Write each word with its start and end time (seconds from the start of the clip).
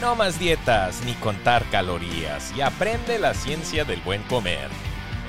No 0.00 0.16
más 0.16 0.40
dietas 0.40 1.04
ni 1.04 1.12
contar 1.16 1.62
calorías 1.70 2.56
y 2.56 2.62
aprende 2.62 3.18
la 3.18 3.34
ciencia 3.34 3.84
del 3.84 4.00
buen 4.00 4.22
comer. 4.22 4.70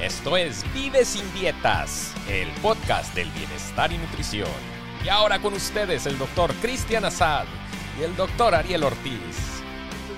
Esto 0.01 0.37
es 0.37 0.63
Vive 0.73 1.03
sin 1.03 1.29
dietas, 1.33 2.13
el 2.29 2.47
podcast 2.61 3.13
del 3.13 3.29
bienestar 3.31 3.91
y 3.91 3.97
nutrición. 3.97 4.47
Y 5.03 5.09
ahora 5.09 5.41
con 5.41 5.55
ustedes 5.55 6.05
el 6.05 6.17
doctor 6.17 6.53
Cristian 6.61 7.03
Azad 7.03 7.47
y 7.99 8.03
el 8.03 8.15
doctor 8.15 8.55
Ariel 8.55 8.83
Ortiz. 8.83 9.61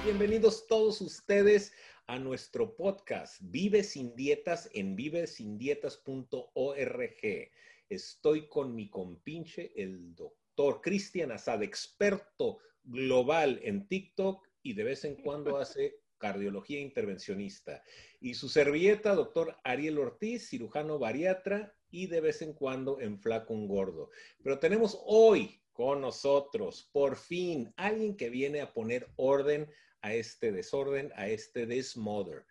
Bienvenidos 0.03 0.67
todos 0.67 1.01
ustedes 1.01 1.73
a 2.05 2.19
nuestro 2.19 2.75
podcast 2.75 3.37
Vive 3.41 3.81
sin 3.81 4.15
dietas 4.15 4.69
en 4.75 4.95
vivesindietas.org. 4.95 7.51
Estoy 7.89 8.47
con 8.47 8.75
mi 8.75 8.87
compinche, 8.87 9.73
el 9.75 10.13
doctor 10.13 10.79
Cristian 10.79 11.31
Azad, 11.31 11.63
experto 11.63 12.59
global 12.83 13.59
en 13.63 13.87
TikTok 13.87 14.47
y 14.61 14.73
de 14.73 14.83
vez 14.83 15.05
en 15.05 15.15
cuando 15.15 15.57
hace 15.57 15.99
cardiología 16.17 16.79
intervencionista. 16.79 17.83
Y 18.21 18.35
su 18.35 18.47
servilleta, 18.47 19.13
doctor 19.13 19.57
Ariel 19.63 19.97
Ortiz, 19.97 20.47
cirujano 20.49 20.97
bariatra 20.97 21.75
y 21.91 22.07
de 22.07 22.21
vez 22.21 22.41
en 22.41 22.53
cuando 22.53 23.01
en 23.01 23.19
flaco 23.19 23.53
un 23.53 23.67
gordo. 23.67 24.09
Pero 24.41 24.57
tenemos 24.57 24.99
hoy 25.05 25.61
con 25.73 26.01
nosotros, 26.01 26.89
por 26.93 27.17
fin, 27.17 27.73
alguien 27.75 28.15
que 28.15 28.29
viene 28.29 28.61
a 28.61 28.73
poner 28.73 29.09
orden 29.17 29.69
a 30.01 30.13
este 30.13 30.51
desorden, 30.51 31.11
a 31.15 31.27
este 31.27 31.65
desmother. 31.65 32.45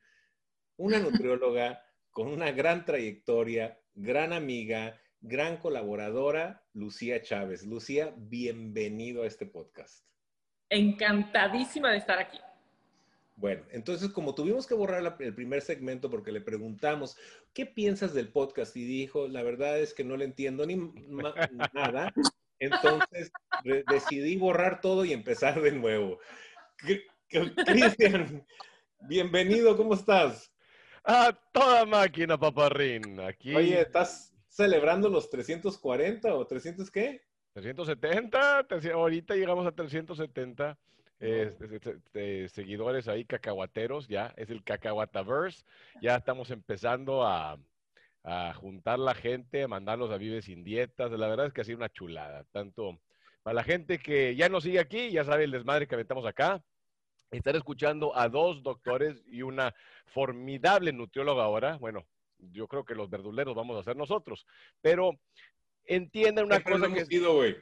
Una 0.76 0.98
nutrióloga 1.30 1.82
con 2.10 2.28
una 2.28 2.52
gran 2.52 2.84
trayectoria, 2.84 3.80
gran 3.94 4.34
amiga, 4.34 5.00
gran 5.22 5.56
colaboradora, 5.56 6.62
Lucía 6.74 7.22
Chávez. 7.22 7.64
Lucía, 7.64 8.14
bienvenido 8.18 9.22
a 9.22 9.26
este 9.26 9.46
podcast 9.46 10.11
encantadísima 10.72 11.90
de 11.90 11.98
estar 11.98 12.18
aquí. 12.18 12.38
Bueno, 13.36 13.62
entonces 13.70 14.10
como 14.10 14.34
tuvimos 14.34 14.66
que 14.66 14.74
borrar 14.74 15.16
el 15.18 15.34
primer 15.34 15.62
segmento 15.62 16.10
porque 16.10 16.32
le 16.32 16.40
preguntamos, 16.40 17.16
¿qué 17.52 17.66
piensas 17.66 18.14
del 18.14 18.28
podcast? 18.28 18.76
Y 18.76 18.84
dijo, 18.84 19.26
la 19.26 19.42
verdad 19.42 19.78
es 19.80 19.94
que 19.94 20.04
no 20.04 20.16
le 20.16 20.24
entiendo 20.24 20.66
ni 20.66 20.76
nada. 21.72 22.12
Entonces 22.58 23.32
decidí 23.90 24.36
borrar 24.36 24.80
todo 24.80 25.04
y 25.04 25.12
empezar 25.12 25.60
de 25.60 25.72
nuevo. 25.72 26.20
Cristian, 27.66 28.46
bienvenido, 29.00 29.76
¿cómo 29.76 29.94
estás? 29.94 30.52
A 31.02 31.36
toda 31.50 31.84
máquina, 31.84 32.38
paparrín. 32.38 33.18
Aquí. 33.18 33.54
Oye, 33.56 33.80
¿estás 33.80 34.32
celebrando 34.48 35.08
los 35.08 35.30
340 35.30 36.32
o 36.32 36.46
300 36.46 36.90
qué? 36.90 37.22
370, 37.54 38.66
ahorita 38.94 39.34
llegamos 39.34 39.66
a 39.66 39.72
370 39.72 40.78
seguidores 42.48 43.08
ahí, 43.08 43.24
cacahuateros, 43.24 44.08
ya, 44.08 44.34
es 44.36 44.50
el 44.50 44.64
cacahuataverse, 44.64 45.64
ya 46.00 46.16
estamos 46.16 46.50
empezando 46.50 47.24
a, 47.24 47.58
juntar 48.54 48.98
la 48.98 49.14
gente, 49.14 49.64
a 49.64 49.68
mandarlos 49.68 50.10
a 50.10 50.16
Vive 50.16 50.42
Sin 50.42 50.62
Dietas, 50.62 51.10
la 51.10 51.28
verdad 51.28 51.46
es 51.46 51.52
que 51.52 51.60
ha 51.60 51.64
sido 51.64 51.78
una 51.78 51.88
chulada, 51.88 52.44
tanto 52.52 53.00
para 53.42 53.54
la 53.54 53.64
gente 53.64 53.98
que 53.98 54.36
ya 54.36 54.48
nos 54.48 54.62
sigue 54.62 54.78
aquí, 54.78 55.10
ya 55.10 55.24
sabe 55.24 55.44
el 55.44 55.50
desmadre 55.50 55.88
que 55.88 55.96
aventamos 55.96 56.24
acá, 56.24 56.62
estar 57.32 57.56
escuchando 57.56 58.16
a 58.16 58.28
dos 58.28 58.62
doctores 58.62 59.24
y 59.26 59.42
una 59.42 59.74
formidable 60.06 60.92
nutrióloga 60.92 61.42
ahora, 61.42 61.76
bueno, 61.78 62.06
yo 62.38 62.66
creo 62.68 62.84
que 62.84 62.94
los 62.94 63.10
verduleros 63.10 63.54
vamos 63.54 63.78
a 63.78 63.84
ser 63.84 63.96
nosotros, 63.96 64.46
pero 64.80 65.18
entiendan 65.86 66.46
una 66.46 66.62
cosa 66.62 66.92
que... 66.92 67.04
Sido, 67.06 67.34
güey. 67.34 67.56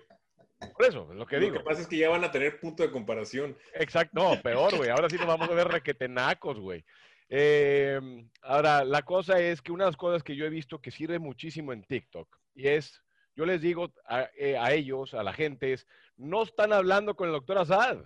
Por 0.76 0.86
eso, 0.86 1.08
es 1.10 1.16
lo 1.16 1.26
que 1.26 1.38
digo. 1.38 1.54
Lo 1.54 1.60
que 1.60 1.64
pasa 1.64 1.80
es 1.80 1.86
que 1.86 1.96
ya 1.96 2.10
van 2.10 2.24
a 2.24 2.30
tener 2.30 2.60
punto 2.60 2.82
de 2.82 2.90
comparación. 2.90 3.56
Exacto, 3.74 4.12
no, 4.14 4.40
peor, 4.42 4.76
güey. 4.76 4.90
Ahora 4.90 5.08
sí 5.08 5.16
nos 5.16 5.26
vamos 5.26 5.48
a 5.48 5.54
ver 5.54 5.68
requetenacos, 5.68 6.58
güey. 6.58 6.84
Em, 7.28 8.28
ahora, 8.42 8.84
la 8.84 9.02
cosa 9.02 9.40
es 9.40 9.62
que 9.62 9.72
una 9.72 9.84
de 9.84 9.90
las 9.90 9.96
cosas 9.96 10.22
que 10.22 10.36
yo 10.36 10.44
he 10.44 10.50
visto 10.50 10.80
que 10.80 10.90
sirve 10.90 11.18
muchísimo 11.18 11.72
en 11.72 11.84
TikTok 11.84 12.28
y 12.54 12.66
es, 12.68 13.02
yo 13.36 13.46
les 13.46 13.60
digo 13.60 13.92
a, 14.06 14.28
eh, 14.36 14.58
a 14.58 14.72
ellos, 14.72 15.14
a 15.14 15.22
la 15.22 15.32
gente, 15.32 15.72
es, 15.72 15.86
no 16.16 16.42
están 16.42 16.72
hablando 16.72 17.14
con 17.14 17.28
el 17.28 17.34
doctor 17.34 17.58
Azad. 17.58 17.98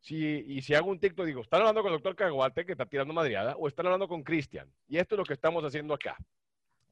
Si, 0.00 0.16
y 0.48 0.62
si 0.62 0.74
hago 0.74 0.90
un 0.90 0.98
TikTok, 0.98 1.26
digo, 1.26 1.42
¿están 1.42 1.60
hablando 1.60 1.82
con 1.82 1.92
el 1.92 1.98
doctor 1.98 2.16
Caguate 2.16 2.66
que 2.66 2.72
está 2.72 2.86
tirando 2.86 3.14
madriada 3.14 3.54
o 3.56 3.68
están 3.68 3.86
hablando 3.86 4.08
con 4.08 4.24
Cristian? 4.24 4.68
Y 4.88 4.98
esto 4.98 5.14
es 5.14 5.18
lo 5.18 5.24
que 5.24 5.34
estamos 5.34 5.62
haciendo 5.62 5.94
acá. 5.94 6.16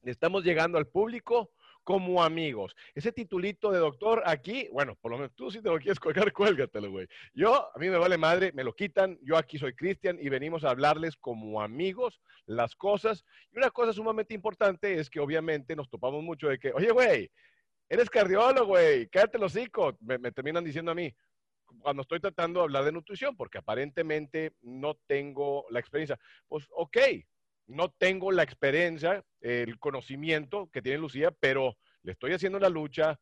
Estamos 0.03 0.45
llegando 0.45 0.77
al 0.77 0.87
público 0.87 1.51
como 1.83 2.23
amigos. 2.23 2.75
Ese 2.93 3.11
titulito 3.11 3.71
de 3.71 3.79
doctor 3.79 4.23
aquí, 4.25 4.67
bueno, 4.71 4.95
por 4.95 5.11
lo 5.11 5.17
menos 5.17 5.33
tú 5.35 5.51
si 5.51 5.61
te 5.61 5.69
lo 5.69 5.77
quieres 5.79 5.99
colgar, 5.99 6.31
cuélgatelo, 6.33 6.91
güey. 6.91 7.07
Yo, 7.33 7.69
a 7.75 7.79
mí 7.79 7.89
me 7.89 7.97
vale 7.97 8.17
madre, 8.17 8.51
me 8.53 8.63
lo 8.63 8.73
quitan. 8.73 9.17
Yo 9.21 9.37
aquí 9.37 9.57
soy 9.57 9.73
Cristian 9.73 10.17
y 10.21 10.29
venimos 10.29 10.63
a 10.63 10.69
hablarles 10.69 11.15
como 11.17 11.61
amigos 11.61 12.21
las 12.45 12.75
cosas. 12.75 13.25
Y 13.51 13.57
una 13.57 13.71
cosa 13.71 13.93
sumamente 13.93 14.33
importante 14.33 14.99
es 14.99 15.09
que 15.09 15.19
obviamente 15.19 15.75
nos 15.75 15.89
topamos 15.89 16.23
mucho 16.23 16.47
de 16.47 16.59
que, 16.59 16.71
oye, 16.73 16.91
güey, 16.91 17.31
eres 17.89 18.09
cardiólogo, 18.09 18.67
güey, 18.67 19.07
cállate 19.07 19.37
los 19.37 19.55
hocico. 19.55 19.97
Me, 19.99 20.31
terminan 20.31 20.63
diciendo 20.63 20.91
a 20.91 20.95
mí, 20.95 21.13
cuando 21.79 22.01
estoy 22.01 22.19
tratando 22.19 22.59
de 22.59 22.63
hablar 22.65 22.85
de 22.85 22.91
nutrición, 22.91 23.35
porque 23.35 23.57
aparentemente 23.57 24.53
no 24.61 24.95
tengo 25.07 25.65
la 25.69 25.79
experiencia. 25.79 26.19
Pues, 26.47 26.67
ok, 26.71 26.97
no 27.71 27.89
tengo 27.89 28.31
la 28.31 28.43
experiencia, 28.43 29.23
el 29.39 29.79
conocimiento 29.79 30.69
que 30.71 30.81
tiene 30.81 30.97
Lucía, 30.97 31.31
pero 31.31 31.77
le 32.03 32.11
estoy 32.11 32.33
haciendo 32.33 32.59
la 32.59 32.69
lucha, 32.69 33.19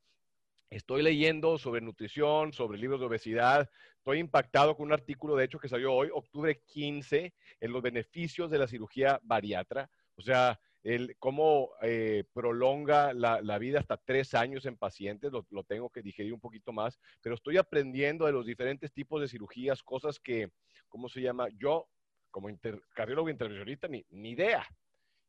estoy 0.70 1.02
leyendo 1.02 1.58
sobre 1.58 1.82
nutrición, 1.82 2.54
sobre 2.54 2.78
libros 2.78 3.00
de 3.00 3.06
obesidad, 3.06 3.70
estoy 3.98 4.20
impactado 4.20 4.76
con 4.76 4.88
un 4.88 4.94
artículo, 4.94 5.36
de 5.36 5.46
hecho, 5.46 5.60
que 5.60 5.70
salió 5.70 5.94
hoy, 5.94 6.10
octubre 6.14 6.62
15, 6.66 7.34
en 7.60 7.72
los 7.72 7.82
beneficios 7.82 8.50
de 8.50 8.58
la 8.58 8.68
cirugía 8.68 9.20
bariatra, 9.24 9.90
o 10.16 10.22
sea, 10.22 10.60
el, 10.84 11.18
cómo 11.20 11.72
eh, 11.82 12.24
prolonga 12.34 13.14
la, 13.14 13.58
vida 13.58 13.80
hasta 13.80 13.98
tres 13.98 14.34
años 14.34 14.66
en 14.66 14.78
pacientes, 14.78 15.32
lo, 15.32 15.46
lo, 15.50 15.64
tengo 15.64 15.90
que 15.90 16.02
digerir 16.02 16.34
un 16.34 16.40
poquito 16.40 16.72
más, 16.72 17.00
pero 17.22 17.36
estoy 17.36 17.58
aprendiendo 17.58 18.26
de 18.26 18.32
los 18.32 18.46
diferentes 18.46 18.92
tipos 18.94 19.22
de 19.22 19.28
cirugías, 19.28 19.84
cosas 19.84 20.20
que, 20.20 20.50
¿cómo 20.88 21.10
se 21.10 21.22
llama? 21.22 21.48
Yo 21.58 21.88
como 22.32 22.50
cardiólogo 22.94 23.30
intervencionista, 23.30 23.88
ni, 23.88 24.06
ni 24.10 24.32
idea. 24.32 24.66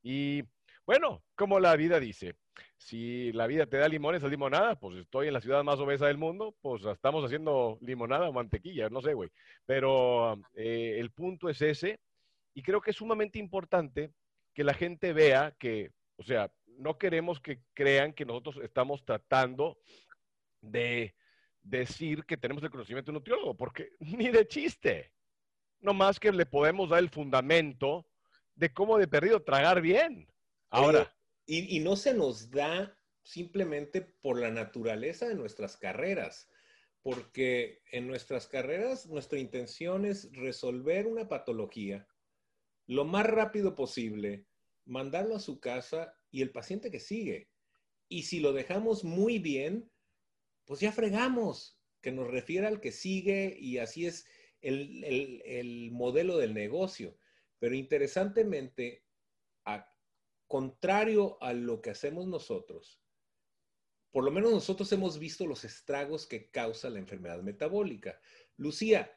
Y 0.03 0.43
bueno, 0.87 1.23
como 1.35 1.61
la 1.61 1.77
vida 1.77 2.01
dice, 2.01 2.35
si 2.77 3.33
la 3.33 3.47
vida 3.47 3.67
te 3.67 3.77
da 3.77 3.89
limones, 3.89 4.23
es 4.23 4.31
limonada, 4.31 4.79
pues 4.79 4.97
estoy 4.97 5.29
en 5.29 5.35
la 5.35 5.41
ciudad 5.41 5.63
más 5.63 5.79
obesa 5.79 6.07
del 6.07 6.19
mundo, 6.19 6.55
pues 6.61 6.85
estamos 6.85 7.25
haciendo 7.25 7.79
limonada 7.81 8.29
o 8.29 8.33
mantequilla, 8.33 8.89
no 8.89 9.01
sé, 9.03 9.15
güey. 9.15 9.31
Pero 9.67 10.41
eh, 10.55 10.97
el 10.99 11.11
punto 11.11 11.49
es 11.49 11.61
ese, 11.63 12.01
y 12.55 12.63
creo 12.63 12.81
que 12.81 12.91
es 12.91 12.97
sumamente 12.97 13.39
importante 13.39 14.13
que 14.55 14.65
la 14.65 14.75
gente 14.75 15.13
vea 15.13 15.55
que, 15.59 15.93
o 16.17 16.23
sea, 16.23 16.51
no 16.67 16.99
queremos 16.99 17.41
que 17.41 17.61
crean 17.75 18.13
que 18.13 18.25
nosotros 18.25 18.59
estamos 18.63 19.05
tratando 19.05 19.79
de 20.61 21.15
decir 21.63 22.25
que 22.25 22.37
tenemos 22.37 22.63
el 22.63 22.71
conocimiento 22.71 23.13
de 23.13 23.19
nutriólogo, 23.19 23.57
porque 23.57 23.91
ni 24.01 24.31
de 24.31 24.47
chiste 24.49 25.13
no 25.81 25.95
más 25.95 26.21
que 26.21 26.33
le 26.33 26.47
podemos 26.47 26.91
dar 26.91 27.01
el 27.01 27.11
fundamento 27.11 28.07
de 28.55 28.73
cómo 28.73 28.99
de 28.99 29.09
perdido 29.09 29.43
tragar 29.43 29.81
bien. 29.81 30.29
Ahora. 30.71 31.13
y, 31.47 31.81
no 31.81 31.97
se 31.97 32.15
nos 32.15 32.51
da 32.51 32.97
simplemente 33.25 34.01
por 34.01 34.39
la 34.39 34.51
naturaleza 34.51 35.27
de 35.27 35.35
nuestras 35.35 35.77
carreras, 35.77 36.49
porque 37.03 37.83
en 37.91 38.07
nuestras 38.07 38.47
carreras 38.47 39.07
nuestra 39.07 39.39
intención 39.39 40.05
es 40.05 40.31
resolver 40.33 41.07
una 41.07 41.29
patología 41.29 42.07
lo 42.91 43.05
más 43.05 43.25
rápido 43.25 43.77
posible, 43.77 44.47
mandarlo 44.85 45.37
a 45.37 45.41
su 45.41 45.61
casa 45.61 46.13
y 46.33 46.43
el 46.43 46.51
paciente 46.51 46.91
que 46.91 46.99
sigue. 46.99 47.49
Y 48.09 48.25
si 48.25 48.41
lo 48.41 48.53
dejamos 48.53 49.05
muy 49.05 49.39
bien, 49.39 49.89
pues 50.65 50.81
ya 50.81 50.91
fregamos, 50.91 51.79
que 52.01 52.11
nos 52.11 52.27
refiera 52.27 52.67
al 52.67 52.81
que 52.81 52.91
sigue 52.91 53.57
y 53.61 53.79
así 53.79 54.07
es 54.07 54.27
el, 54.61 55.91
modelo 55.93 56.39
del 56.39 56.55
negocio. 56.55 57.17
Pero 57.59 57.75
interesantemente, 57.75 59.05
contrario 60.47 61.39
a 61.43 61.53
lo 61.53 61.81
que 61.81 61.91
hacemos 61.91 62.27
nosotros, 62.27 63.01
por 64.11 64.25
lo 64.25 64.33
menos 64.33 64.51
nosotros 64.51 64.91
hemos 64.93 65.19
visto 65.19 65.47
los 65.47 65.65
estragos 65.65 66.27
que 66.27 66.51
causa 66.51 66.91
la 66.91 66.99
enfermedad 66.99 67.43
metabólica. 67.43 68.21
Lucía, 68.57 69.17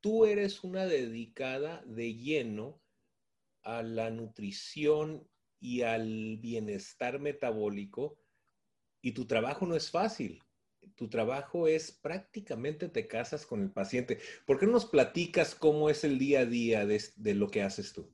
tú 0.00 0.26
eres 0.26 0.64
una 0.64 0.86
dedicada 0.86 1.82
de 1.86 2.14
lleno 2.14 2.82
a 3.62 3.82
la 3.82 4.10
nutrición 4.10 5.28
y 5.60 5.82
al 5.82 6.38
bienestar 6.38 7.20
metabólico 7.20 8.18
y 9.00 9.12
tu 9.12 9.26
trabajo 9.26 9.66
no 9.66 9.76
es 9.76 9.90
fácil 9.90 10.42
tu 10.94 11.08
trabajo 11.08 11.68
es 11.68 11.92
prácticamente 11.92 12.88
te 12.88 13.06
casas 13.06 13.46
con 13.46 13.62
el 13.62 13.70
paciente. 13.70 14.18
¿Por 14.46 14.58
qué 14.58 14.66
no 14.66 14.72
nos 14.72 14.86
platicas 14.86 15.54
cómo 15.54 15.90
es 15.90 16.04
el 16.04 16.18
día 16.18 16.40
a 16.40 16.46
día 16.46 16.86
de, 16.86 17.34
lo 17.34 17.48
que 17.48 17.62
haces 17.62 17.92
tú? 17.92 18.08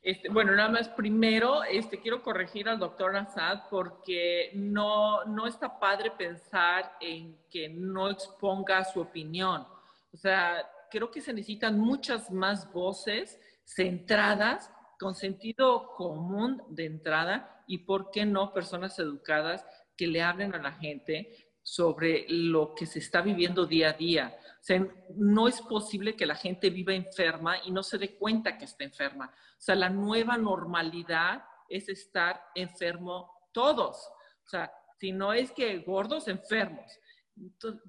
Este, 0.00 0.28
bueno, 0.28 0.54
nada 0.54 0.68
más 0.68 0.88
primero 0.88 1.62
este, 1.62 2.00
quiero 2.00 2.22
corregir 2.22 2.68
al 2.68 2.78
doctor 2.78 3.16
Assad 3.16 3.62
porque 3.70 4.50
no, 4.54 5.24
no 5.26 5.46
está 5.46 5.78
padre 5.78 6.10
pensar 6.10 6.96
en 7.00 7.36
que 7.48 7.68
no 7.68 8.10
exponga 8.10 8.84
su 8.84 9.00
opinión. 9.00 9.66
O 10.12 10.16
sea, 10.16 10.68
creo 10.90 11.10
que 11.10 11.20
se 11.20 11.32
necesitan 11.32 11.78
muchas 11.78 12.30
más 12.30 12.70
voces 12.72 13.40
centradas, 13.64 14.70
con 14.98 15.14
sentido 15.14 15.94
común 15.96 16.62
de 16.68 16.86
entrada 16.86 17.64
y, 17.66 17.78
¿por 17.78 18.10
qué 18.10 18.24
no?, 18.24 18.52
personas 18.52 18.98
educadas 18.98 19.66
que 20.02 20.08
le 20.08 20.20
hablen 20.20 20.52
a 20.52 20.58
la 20.58 20.72
gente 20.72 21.30
sobre 21.62 22.26
lo 22.28 22.74
que 22.74 22.86
se 22.86 22.98
está 22.98 23.22
viviendo 23.22 23.66
día 23.66 23.90
a 23.90 23.92
día. 23.92 24.36
O 24.36 24.64
sea, 24.64 24.84
no 25.14 25.46
es 25.46 25.60
posible 25.60 26.16
que 26.16 26.26
la 26.26 26.34
gente 26.34 26.70
viva 26.70 26.92
enferma 26.92 27.58
y 27.64 27.70
no 27.70 27.84
se 27.84 27.98
dé 27.98 28.16
cuenta 28.16 28.58
que 28.58 28.64
está 28.64 28.82
enferma. 28.82 29.26
O 29.26 29.60
sea, 29.60 29.76
la 29.76 29.88
nueva 29.88 30.36
normalidad 30.36 31.44
es 31.68 31.88
estar 31.88 32.42
enfermo 32.56 33.30
todos. 33.52 33.96
O 34.44 34.48
sea, 34.48 34.72
si 34.98 35.12
no 35.12 35.32
es 35.32 35.52
que 35.52 35.78
gordos, 35.78 36.26
enfermos. 36.26 36.98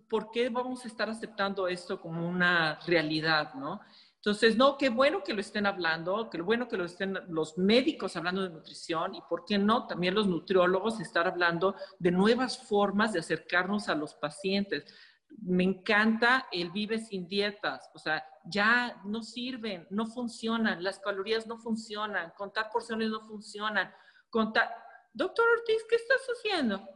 ¿Por 0.08 0.30
qué 0.30 0.50
vamos 0.50 0.86
a 0.86 0.88
estar 0.88 1.10
aceptando 1.10 1.68
esto 1.68 2.00
como 2.00 2.30
una 2.30 2.80
realidad, 2.86 3.56
no? 3.56 3.82
Entonces, 4.26 4.56
no, 4.56 4.78
qué 4.78 4.88
bueno 4.88 5.22
que 5.22 5.34
lo 5.34 5.42
estén 5.42 5.66
hablando, 5.66 6.30
qué 6.30 6.42
bueno 6.42 6.70
que 6.70 6.78
lo 6.78 6.86
estén 6.86 7.20
los 7.28 7.58
médicos 7.58 8.16
hablando 8.16 8.42
de 8.42 8.52
nutrición 8.52 9.16
y, 9.16 9.22
¿por 9.30 9.44
qué 9.44 9.58
no? 9.58 9.86
También 9.86 10.16
los 10.16 10.28
nutriólogos 10.28 11.02
estar 11.02 11.28
hablando 11.28 11.76
de 12.00 12.12
nuevas 12.12 12.58
formas 12.58 13.12
de 13.12 13.20
acercarnos 13.20 13.90
a 13.90 13.96
los 13.96 14.14
pacientes. 14.14 14.86
Me 15.42 15.66
encanta 15.66 16.48
el 16.54 16.72
vive 16.72 17.00
sin 17.00 17.28
dietas, 17.28 17.92
o 17.94 18.00
sea, 18.00 18.24
ya 18.46 19.02
no 19.04 19.24
sirven, 19.24 19.88
no 19.90 20.06
funcionan, 20.06 20.82
las 20.82 21.00
calorías 21.00 21.46
no 21.46 21.58
funcionan, 21.58 22.32
contar 22.38 22.70
porciones 22.72 23.10
no 23.10 23.20
funcionan, 23.28 23.94
contar... 24.30 24.70
Doctor 25.12 25.46
Ortiz, 25.60 25.84
¿qué 25.90 25.98
estás 25.98 26.22
haciendo? 26.38 26.90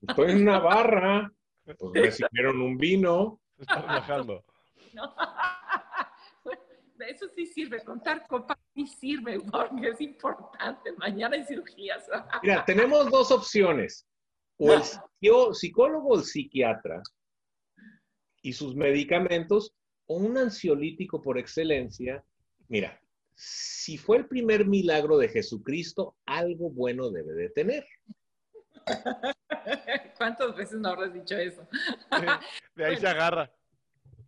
Estoy 0.00 0.30
en 0.30 0.42
una 0.48 0.60
barra, 0.60 1.30
pues 1.78 1.92
me 1.92 2.10
sirvieron 2.10 2.62
un 2.62 2.78
vino. 2.78 3.38
Está 3.58 3.82
relajando. 3.82 4.44
¿No? 4.94 5.14
Eso 7.08 7.26
sí 7.34 7.46
sirve, 7.46 7.82
contar 7.82 8.26
copas 8.26 8.58
sí 8.74 8.86
sirve, 8.86 9.40
porque 9.40 9.88
es 9.88 10.00
importante. 10.00 10.92
Mañana 10.92 11.36
hay 11.36 11.44
cirugías. 11.44 12.06
Mira, 12.42 12.64
tenemos 12.64 13.10
dos 13.10 13.30
opciones. 13.30 14.06
O 14.58 14.72
el 14.74 14.82
psicólogo 15.54 16.08
o 16.08 16.18
el 16.18 16.24
psiquiatra 16.24 17.02
y 18.42 18.52
sus 18.52 18.74
medicamentos, 18.74 19.74
o 20.06 20.16
un 20.16 20.36
ansiolítico 20.36 21.22
por 21.22 21.38
excelencia. 21.38 22.22
Mira, 22.68 23.00
si 23.34 23.96
fue 23.96 24.18
el 24.18 24.26
primer 24.26 24.66
milagro 24.66 25.16
de 25.16 25.28
Jesucristo, 25.28 26.16
algo 26.26 26.70
bueno 26.70 27.10
debe 27.10 27.32
de 27.32 27.48
tener. 27.50 27.86
¿Cuántas 30.18 30.54
veces 30.54 30.78
no 30.78 30.90
habrás 30.90 31.14
dicho 31.14 31.36
eso? 31.36 31.66
De 32.74 32.84
ahí 32.84 32.96
se 32.98 33.08
agarra. 33.08 33.50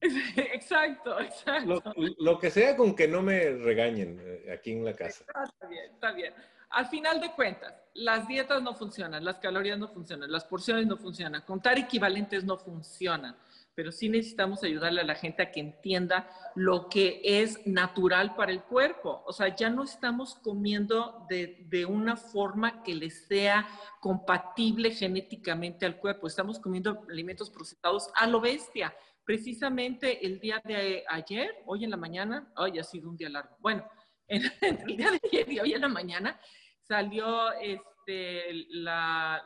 Exacto, 0.36 1.20
exacto. 1.20 1.82
Lo, 2.18 2.38
que 2.38 2.50
sea 2.50 2.76
con 2.76 2.94
que 2.96 3.06
no 3.06 3.22
me 3.22 3.50
regañen 3.50 4.18
eh, 4.20 4.52
aquí 4.52 4.72
en 4.72 4.84
la 4.84 4.94
casa. 4.94 5.24
Está 5.28 5.68
bien, 5.68 5.84
está 5.92 6.12
bien. 6.12 6.34
Al 6.70 6.86
final 6.86 7.20
de 7.20 7.30
cuentas, 7.32 7.74
las 7.94 8.26
dietas 8.26 8.62
no 8.62 8.74
funcionan, 8.74 9.24
las 9.24 9.38
calorías 9.38 9.78
no 9.78 9.88
funcionan, 9.88 10.32
las 10.32 10.44
porciones 10.44 10.86
no 10.86 10.96
funcionan, 10.96 11.42
contar 11.42 11.78
equivalentes 11.78 12.44
no 12.44 12.56
funcionan, 12.56 13.36
pero 13.74 13.92
sí 13.92 14.08
necesitamos 14.08 14.64
ayudarle 14.64 15.02
a 15.02 15.04
la 15.04 15.14
gente 15.14 15.42
a 15.42 15.50
que 15.52 15.60
entienda 15.60 16.28
lo 16.54 16.88
que 16.88 17.20
es 17.22 17.66
natural 17.66 18.34
para 18.34 18.52
el 18.52 18.62
cuerpo. 18.62 19.22
O 19.26 19.32
sea, 19.32 19.54
ya 19.54 19.68
no 19.68 19.84
estamos 19.84 20.34
comiendo 20.36 21.26
de, 21.28 21.66
de 21.68 21.84
una 21.84 22.16
forma 22.16 22.82
que 22.82 22.94
le 22.94 23.10
sea 23.10 23.68
compatible 24.00 24.90
genéticamente 24.92 25.84
al 25.84 25.98
cuerpo, 25.98 26.26
estamos 26.26 26.58
comiendo 26.58 27.04
alimentos 27.08 27.50
procesados 27.50 28.10
a 28.14 28.26
lo 28.26 28.40
bestia 28.40 28.94
Precisamente 29.24 30.24
el 30.26 30.40
día 30.40 30.60
de 30.64 31.04
ayer, 31.08 31.62
hoy 31.66 31.84
en 31.84 31.90
la 31.90 31.96
mañana, 31.96 32.52
hoy 32.56 32.78
ha 32.78 32.84
sido 32.84 33.08
un 33.08 33.16
día 33.16 33.28
largo. 33.28 33.56
Bueno, 33.60 33.84
el 34.28 34.96
día 34.96 35.10
de 35.12 35.20
ayer 35.30 35.52
y 35.52 35.60
hoy 35.60 35.72
en 35.74 35.80
la 35.80 35.88
mañana 35.88 36.40
salió 36.80 37.52
este, 37.52 38.66
la, 38.70 39.42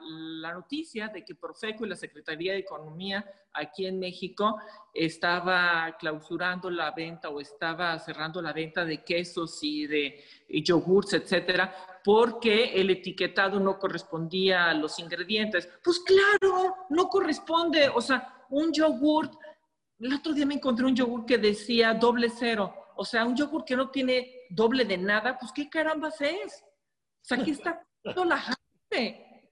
noticia 0.55 1.08
de 1.08 1.23
que 1.25 1.34
Profeco 1.34 1.84
y 1.84 1.88
la 1.90 1.96
Secretaría 1.96 2.52
de 2.55 2.61
Economía 2.61 3.25
aquí 3.52 3.87
en 3.87 3.99
México 3.99 4.58
estaba 4.94 5.94
clausurando 5.99 6.70
la 6.70 6.93
venta 6.93 7.28
o 7.28 7.40
estaba 7.40 7.99
cerrando 7.99 8.40
la 8.40 8.55
venta 8.55 8.84
de 8.84 9.05
quesos 9.05 9.58
y 9.62 9.87
de 9.87 10.25
yogurts, 10.49 11.12
etcétera, 11.12 11.75
porque 12.02 12.81
el 12.81 12.88
etiquetado 12.88 13.61
no 13.61 13.78
correspondía 13.78 14.70
a 14.70 14.75
los 14.75 14.99
ingredientes. 14.99 15.69
Pues 15.84 16.00
claro, 16.00 16.76
no 16.88 17.08
corresponde. 17.08 17.90
O 17.90 18.00
sea, 18.00 18.46
un 18.49 18.73
yogurt 18.73 19.34
el 19.98 20.12
otro 20.12 20.32
día 20.32 20.46
me 20.46 20.54
encontré 20.54 20.84
un 20.84 20.94
yogur 20.94 21.25
que 21.25 21.38
decía 21.38 21.94
doble 21.94 22.31
cero. 22.31 22.75
O 22.96 23.04
sea, 23.04 23.25
un 23.25 23.37
yogur 23.37 23.64
que 23.64 23.76
no 23.76 23.90
tiene 23.90 24.43
doble 24.50 24.84
de 24.84 24.98
nada, 24.98 25.38
pues 25.38 25.52
¿qué 25.52 25.69
carambas 25.69 26.20
es? 26.20 26.62
O 26.62 27.25
sea, 27.25 27.38
aquí 27.38 27.50
está 27.50 27.87
toda 28.02 28.26
la 28.26 28.56
gente. 28.90 29.50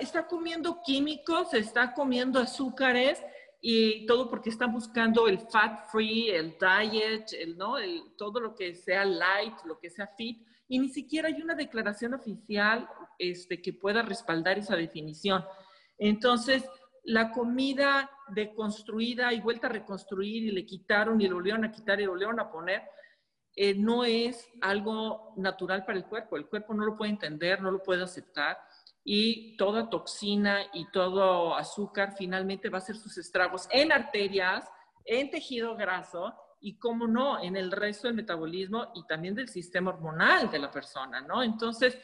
Está 0.00 0.26
comiendo 0.26 0.80
químicos, 0.82 1.52
está 1.52 1.92
comiendo 1.92 2.40
azúcares 2.40 3.22
y 3.60 4.06
todo 4.06 4.28
porque 4.28 4.50
están 4.50 4.72
buscando 4.72 5.26
el 5.28 5.38
fat 5.38 5.90
free, 5.90 6.30
el 6.30 6.56
diet, 6.58 7.32
el, 7.32 7.56
¿no? 7.56 7.78
El, 7.78 8.14
todo 8.16 8.40
lo 8.40 8.54
que 8.54 8.74
sea 8.74 9.04
light, 9.04 9.54
lo 9.64 9.78
que 9.78 9.90
sea 9.90 10.06
fit. 10.06 10.46
Y 10.68 10.78
ni 10.78 10.88
siquiera 10.88 11.28
hay 11.28 11.40
una 11.40 11.54
declaración 11.54 12.14
oficial 12.14 12.88
este, 13.18 13.60
que 13.60 13.72
pueda 13.72 14.02
respaldar 14.02 14.58
esa 14.58 14.76
definición. 14.76 15.44
Entonces, 15.98 16.64
la 17.04 17.30
comida 17.30 18.10
deconstruida 18.28 19.32
y 19.32 19.40
vuelta 19.40 19.66
a 19.66 19.70
reconstruir 19.70 20.44
y 20.44 20.50
le 20.50 20.64
quitaron 20.64 21.20
y 21.20 21.28
lo 21.28 21.36
volvieron 21.36 21.64
a 21.64 21.70
quitar 21.70 22.00
y 22.00 22.04
lo 22.04 22.12
volvieron 22.12 22.40
a 22.40 22.50
poner, 22.50 22.82
eh, 23.56 23.74
no 23.74 24.04
es 24.04 24.48
algo 24.60 25.32
natural 25.36 25.84
para 25.84 25.98
el 25.98 26.06
cuerpo. 26.06 26.36
El 26.36 26.46
cuerpo 26.46 26.74
no 26.74 26.84
lo 26.84 26.96
puede 26.96 27.12
entender, 27.12 27.60
no 27.62 27.70
lo 27.70 27.82
puede 27.82 28.02
aceptar 28.02 28.58
y 29.04 29.56
toda 29.58 29.90
toxina 29.90 30.62
y 30.72 30.90
todo 30.90 31.54
azúcar 31.54 32.14
finalmente 32.16 32.70
va 32.70 32.78
a 32.78 32.80
hacer 32.80 32.96
sus 32.96 33.18
estragos 33.18 33.68
en 33.70 33.92
arterias, 33.92 34.66
en 35.04 35.30
tejido 35.30 35.76
graso 35.76 36.34
y, 36.60 36.78
como 36.78 37.06
no, 37.06 37.42
en 37.42 37.56
el 37.56 37.70
resto 37.70 38.08
del 38.08 38.16
metabolismo 38.16 38.90
y 38.94 39.06
también 39.06 39.34
del 39.34 39.48
sistema 39.50 39.90
hormonal 39.90 40.50
de 40.50 40.58
la 40.58 40.70
persona, 40.70 41.20
¿no? 41.20 41.42
Entonces, 41.42 41.98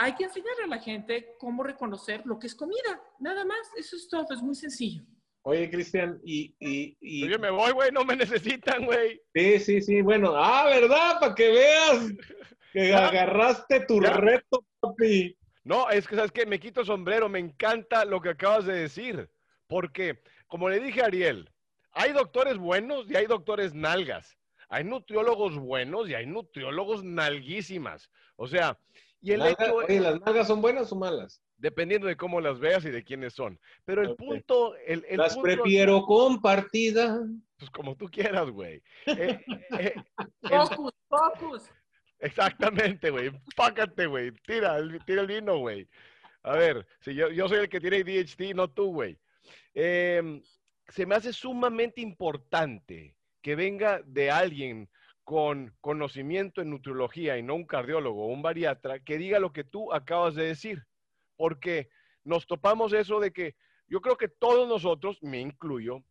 hay 0.00 0.14
que 0.14 0.24
enseñarle 0.24 0.64
a 0.64 0.68
la 0.68 0.78
gente 0.78 1.34
cómo 1.38 1.62
reconocer 1.62 2.22
lo 2.24 2.38
que 2.38 2.46
es 2.46 2.54
comida, 2.54 3.02
nada 3.18 3.44
más, 3.44 3.70
eso 3.76 3.96
es 3.96 4.08
todo, 4.08 4.26
es 4.32 4.40
muy 4.40 4.54
sencillo. 4.54 5.02
Oye, 5.42 5.70
Cristian, 5.70 6.18
y, 6.24 6.54
y, 6.58 7.28
Yo 7.28 7.38
me 7.38 7.50
voy, 7.50 7.72
güey, 7.72 7.92
no 7.92 8.02
me 8.04 8.16
necesitan, 8.16 8.86
güey. 8.86 9.20
Sí, 9.34 9.58
sí, 9.58 9.82
sí, 9.82 10.00
bueno, 10.00 10.32
ah, 10.34 10.64
¿verdad? 10.66 11.20
Para 11.20 11.34
que 11.34 11.50
veas 11.50 12.12
que 12.72 12.94
agarraste 12.94 13.80
tu 13.80 14.00
reto, 14.00 14.64
papi. 14.80 15.36
No, 15.64 15.90
es 15.90 16.08
que, 16.08 16.16
¿sabes 16.16 16.32
qué? 16.32 16.46
Me 16.46 16.60
quito 16.60 16.82
sombrero, 16.82 17.28
me 17.28 17.38
encanta 17.38 18.06
lo 18.06 18.22
que 18.22 18.30
acabas 18.30 18.64
de 18.64 18.74
decir, 18.74 19.30
porque, 19.66 20.22
como 20.46 20.70
le 20.70 20.80
dije 20.80 21.02
a 21.02 21.06
Ariel, 21.06 21.50
hay 21.92 22.12
doctores 22.12 22.56
buenos 22.56 23.10
y 23.10 23.16
hay 23.16 23.26
doctores 23.26 23.74
nalgas. 23.74 24.38
Hay 24.70 24.84
nutriólogos 24.84 25.58
buenos 25.58 26.08
y 26.08 26.14
hay 26.14 26.26
nutriólogos 26.26 27.04
nalguísimas. 27.04 28.08
O 28.36 28.46
sea, 28.46 28.78
y 29.20 29.32
el 29.32 29.42
hecho 29.46 29.74
oye, 29.74 30.00
¿las 30.00 30.20
nalgas 30.20 30.46
son 30.46 30.62
buenas 30.62 30.90
o 30.92 30.96
malas? 30.96 31.42
Dependiendo 31.58 32.06
de 32.06 32.16
cómo 32.16 32.40
las 32.40 32.58
veas 32.58 32.84
y 32.84 32.90
de 32.90 33.04
quiénes 33.04 33.34
son. 33.34 33.58
Pero 33.84 34.02
el 34.02 34.16
punto... 34.16 34.74
El, 34.86 35.04
las 35.10 35.36
prefiero 35.36 36.02
compartidas. 36.06 37.20
Pues 37.58 37.70
como 37.70 37.96
tú 37.96 38.06
quieras, 38.06 38.48
güey. 38.50 38.82
Eh, 39.06 39.40
eh, 39.78 39.94
focus, 40.42 40.92
focus. 41.08 41.70
Exactamente, 42.18 43.10
güey. 43.10 43.30
Pácate, 43.56 44.06
güey. 44.06 44.32
Tira, 44.46 44.78
tira 45.04 45.20
el 45.20 45.26
vino, 45.26 45.58
güey. 45.58 45.86
A 46.42 46.56
ver, 46.56 46.86
si 47.00 47.14
yo, 47.14 47.28
yo 47.30 47.48
soy 47.48 47.58
el 47.58 47.68
que 47.68 47.80
tiene 47.80 48.02
DHT, 48.02 48.54
no 48.54 48.70
tú, 48.70 48.92
güey. 48.92 49.18
Em, 49.74 50.42
se 50.88 51.06
me 51.06 51.14
hace 51.14 51.32
sumamente 51.32 52.00
importante 52.00 53.14
que 53.42 53.54
venga 53.54 54.00
de 54.04 54.30
alguien 54.30 54.88
con 55.24 55.74
conocimiento 55.80 56.60
en 56.60 56.70
nutriología 56.70 57.38
y 57.38 57.42
no 57.42 57.54
un 57.54 57.66
cardiólogo 57.66 58.24
o 58.24 58.28
un 58.28 58.42
bariatra 58.42 59.00
que 59.00 59.18
diga 59.18 59.38
lo 59.38 59.52
que 59.52 59.64
tú 59.64 59.92
acabas 59.92 60.34
de 60.34 60.44
decir. 60.44 60.86
Porque 61.36 61.88
nos 62.24 62.46
topamos 62.46 62.92
eso 62.92 63.20
de 63.20 63.32
que 63.32 63.54
yo 63.86 64.00
creo 64.00 64.16
que 64.16 64.28
todos 64.28 64.68
nosotros, 64.68 65.22
me 65.22 65.40
incluyo, 65.40 66.02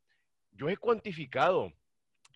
yo 0.51 0.69
he 0.69 0.77
cuantificado, 0.77 1.71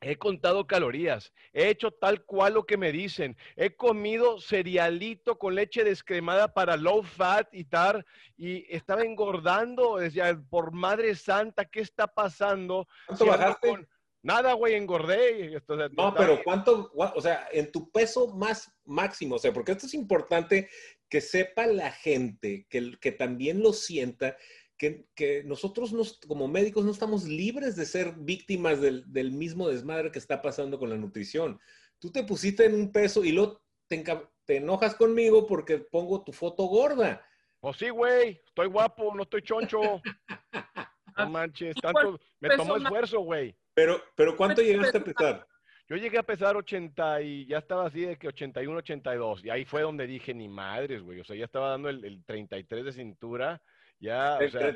he 0.01 0.17
contado 0.17 0.67
calorías, 0.67 1.33
he 1.53 1.69
hecho 1.69 1.91
tal 1.91 2.23
cual 2.23 2.53
lo 2.53 2.65
que 2.65 2.77
me 2.77 2.91
dicen, 2.91 3.37
he 3.55 3.75
comido 3.75 4.39
cerealito 4.39 5.37
con 5.37 5.55
leche 5.55 5.83
descremada 5.83 6.53
para 6.53 6.77
low 6.77 7.03
fat 7.03 7.53
y 7.53 7.65
tal, 7.65 8.05
y 8.37 8.65
estaba 8.73 9.03
engordando, 9.03 9.97
decía, 9.97 10.39
por 10.49 10.71
madre 10.71 11.15
santa, 11.15 11.65
¿qué 11.65 11.81
está 11.81 12.07
pasando? 12.07 12.87
¿Cuánto 13.07 13.25
bajaste? 13.25 13.87
Nada, 14.23 14.53
güey, 14.53 14.75
engordé. 14.75 15.61
no, 15.97 16.15
pero 16.15 16.41
¿cuánto? 16.43 16.91
O 16.95 17.21
sea, 17.21 17.47
en 17.51 17.71
tu 17.71 17.91
peso 17.91 18.33
más 18.35 18.73
máximo, 18.85 19.35
o 19.35 19.39
sea, 19.39 19.51
porque 19.51 19.73
esto 19.73 19.85
es 19.85 19.93
importante 19.93 20.69
que 21.09 21.19
sepa 21.21 21.67
la 21.67 21.91
gente, 21.91 22.65
que, 22.69 22.97
que 22.99 23.11
también 23.11 23.61
lo 23.61 23.73
sienta, 23.73 24.37
que, 24.77 25.43
nosotros 25.45 25.93
nos, 25.93 26.19
como 26.19 26.47
médicos 26.47 26.83
no 26.85 26.91
estamos 26.91 27.25
libres 27.25 27.75
de 27.75 27.85
ser 27.85 28.13
víctimas 28.17 28.81
del, 28.81 29.03
del, 29.11 29.31
mismo 29.31 29.69
desmadre 29.69 30.11
que 30.11 30.19
está 30.19 30.41
pasando 30.41 30.79
con 30.79 30.89
la 30.89 30.97
nutrición. 30.97 31.59
Tú 31.99 32.11
te 32.11 32.23
pusiste 32.23 32.65
en 32.65 32.75
un 32.75 32.91
peso 32.91 33.23
y 33.23 33.31
luego 33.31 33.61
te, 33.87 34.03
te 34.45 34.57
enojas 34.57 34.95
conmigo 34.95 35.45
porque 35.47 35.77
pongo 35.77 36.23
tu 36.23 36.33
foto 36.33 36.63
gorda. 36.65 37.25
Pues 37.59 37.77
sí, 37.77 37.89
güey, 37.89 38.41
estoy 38.45 38.67
guapo, 38.67 39.13
no 39.15 39.23
estoy 39.23 39.41
choncho. 39.41 40.01
No 41.15 41.29
manches, 41.29 41.75
tanto, 41.75 42.19
me 42.39 42.57
tomó 42.57 42.75
esfuerzo, 42.75 43.19
güey. 43.19 43.55
Pero, 43.73 44.01
pero 44.15 44.35
¿cuánto 44.35 44.61
llegaste 44.61 44.97
a 44.97 45.03
pesar? 45.03 45.47
Yo 45.89 45.97
llegué 45.97 46.17
a 46.17 46.23
pesar 46.23 46.55
80 46.55 47.21
y 47.21 47.45
ya 47.45 47.57
estaba 47.57 47.87
así 47.87 48.01
de 48.01 48.17
que 48.17 48.27
81, 48.27 48.77
82. 48.79 49.45
Y 49.45 49.49
ahí 49.49 49.65
fue 49.65 49.81
donde 49.81 50.07
dije, 50.07 50.33
ni 50.33 50.47
madres, 50.47 51.01
güey. 51.01 51.19
O 51.19 51.25
sea, 51.25 51.35
ya 51.35 51.45
estaba 51.45 51.69
dando 51.69 51.89
el, 51.89 52.03
el 52.05 52.23
33 52.23 52.85
de 52.85 52.93
cintura. 52.93 53.61
Ya, 53.99 54.37
o 54.37 54.49
sea. 54.49 54.73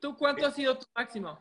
¿Tú 0.00 0.16
cuánto 0.16 0.46
ha 0.46 0.50
sido 0.50 0.78
tu 0.78 0.86
máximo? 0.94 1.38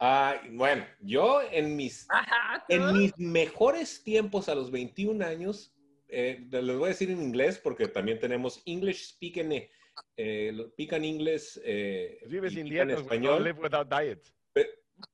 Ah, 0.00 0.40
bueno, 0.50 0.84
yo 1.00 1.42
en 1.42 1.76
mis, 1.76 2.08
en 2.68 2.92
mis 2.92 3.16
mejores 3.18 4.02
tiempos 4.02 4.48
a 4.48 4.54
los 4.54 4.70
21 4.70 5.24
años, 5.24 5.72
eh, 6.08 6.44
les 6.50 6.76
voy 6.76 6.86
a 6.86 6.88
decir 6.88 7.10
en 7.10 7.22
inglés 7.22 7.60
porque 7.62 7.86
también 7.86 8.18
tenemos 8.18 8.62
English 8.66 9.14
speaking, 9.14 9.68
eh, 10.16 10.66
speaking 10.72 11.04
English. 11.04 11.60
Eh, 11.62 12.18
Vives 12.26 12.56
en 12.56 12.90
español. 12.90 13.44
Live 13.44 13.60
without 13.60 13.88
diet. 13.88 14.26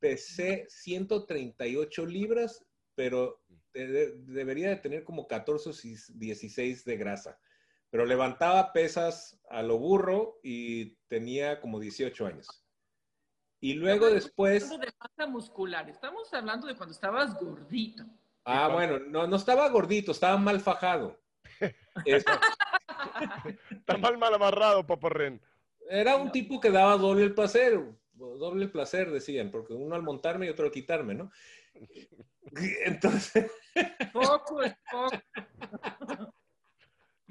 Pesé 0.01 0.67
138 0.69 2.07
libras 2.07 2.65
pero 2.99 3.41
debería 3.73 4.71
de 4.71 4.77
tener 4.77 5.05
como 5.05 5.29
14 5.29 5.71
o 5.71 5.73
16 5.73 6.85
de 6.85 6.97
grasa. 6.97 7.39
Pero 7.91 8.05
levantaba 8.05 8.73
pesas 8.73 9.41
a 9.49 9.63
lo 9.63 9.79
burro 9.79 10.41
y 10.43 10.97
tenía 11.07 11.61
como 11.61 11.79
18 11.79 12.27
años. 12.27 12.49
Y 13.61 13.75
luego 13.75 14.11
después... 14.11 14.65
Estamos 14.65 14.81
de 14.81 14.93
masa 14.99 15.31
muscular, 15.31 15.89
estamos 15.89 16.35
hablando 16.35 16.67
de 16.67 16.75
cuando 16.75 16.93
estabas 16.93 17.39
gordito. 17.39 18.03
Ah, 18.45 18.67
bueno, 18.67 18.99
no, 18.99 19.29
no 19.29 19.37
estaba 19.37 19.69
gordito, 19.69 20.11
estaba 20.11 20.37
mal 20.37 20.59
fajado. 20.59 21.21
Está 23.71 23.97
mal 23.97 24.19
mal 24.19 24.35
amarrado, 24.35 24.85
paparren. 24.85 25.41
Era 25.89 26.17
un 26.17 26.33
tipo 26.33 26.61
que 26.61 26.73
daba 26.73 26.97
doble 26.97 27.23
el 27.23 27.35
placer, 27.35 27.81
doble 28.19 28.69
placer, 28.69 29.11
decían, 29.11 29.51
porque 29.51 29.73
uno 29.73 29.95
al 29.95 30.03
montarme 30.03 30.47
y 30.47 30.49
otro 30.51 30.67
al 30.67 30.73
quitarme, 30.73 31.15
¿no? 31.15 31.31
Entonces. 32.85 33.51
Poco 34.13 34.63
poco. 34.91 35.11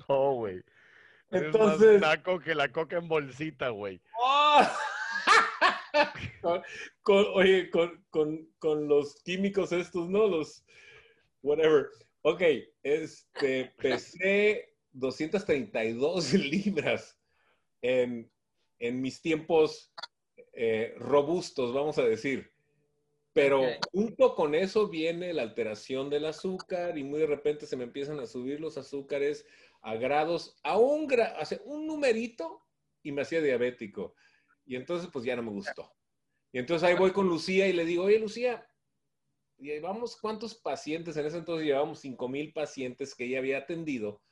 No, 0.07 0.35
güey. 0.35 0.61
Entonces. 1.31 1.99
Más 1.99 2.17
naco 2.17 2.39
que 2.39 2.55
la 2.55 2.71
coca 2.71 2.97
en 2.97 3.09
bolsita, 3.09 3.69
güey. 3.69 3.99
¡Oh! 4.21 4.65
con, 7.01 7.25
oye, 7.33 7.69
con, 7.69 8.05
con, 8.09 8.47
con, 8.57 8.87
los 8.87 9.21
químicos 9.23 9.73
estos, 9.73 10.07
¿no? 10.09 10.27
Los. 10.27 10.63
Whatever. 11.41 11.87
Ok, 12.21 12.41
este, 12.83 13.73
pesé 13.77 14.73
232 14.91 16.33
libras 16.33 17.19
en, 17.81 18.31
en 18.79 19.01
mis 19.01 19.21
tiempos 19.21 19.93
eh, 20.59 20.95
robustos, 20.97 21.71
vamos 21.71 21.99
a 21.99 22.03
decir. 22.03 22.51
Pero 23.31 23.61
junto 23.91 24.33
con 24.33 24.55
eso 24.55 24.89
viene 24.89 25.31
la 25.31 25.43
alteración 25.43 26.09
del 26.09 26.25
azúcar 26.25 26.97
y 26.97 27.03
muy 27.03 27.19
de 27.19 27.27
repente 27.27 27.67
se 27.67 27.77
me 27.77 27.83
empiezan 27.83 28.19
a 28.19 28.25
subir 28.25 28.59
los 28.59 28.75
azúcares 28.75 29.45
a 29.81 29.93
grados, 29.97 30.57
a 30.63 30.79
un, 30.79 31.07
un 31.65 31.85
numerito 31.85 32.65
y 33.03 33.11
me 33.11 33.21
hacía 33.21 33.39
diabético. 33.39 34.15
Y 34.65 34.75
entonces 34.75 35.11
pues 35.13 35.23
ya 35.23 35.35
no 35.35 35.43
me 35.43 35.51
gustó. 35.51 35.93
Y 36.51 36.57
entonces 36.57 36.89
ahí 36.89 36.95
voy 36.95 37.11
con 37.11 37.27
Lucía 37.27 37.67
y 37.67 37.73
le 37.73 37.85
digo, 37.85 38.05
oye 38.05 38.17
Lucía, 38.17 38.67
llevamos 39.59 40.17
cuántos 40.19 40.55
pacientes, 40.55 41.17
en 41.17 41.27
ese 41.27 41.37
entonces 41.37 41.67
llevábamos 41.67 41.99
5 41.99 42.27
mil 42.29 42.51
pacientes 42.51 43.13
que 43.13 43.25
ella 43.25 43.37
había 43.37 43.59
atendido. 43.59 44.23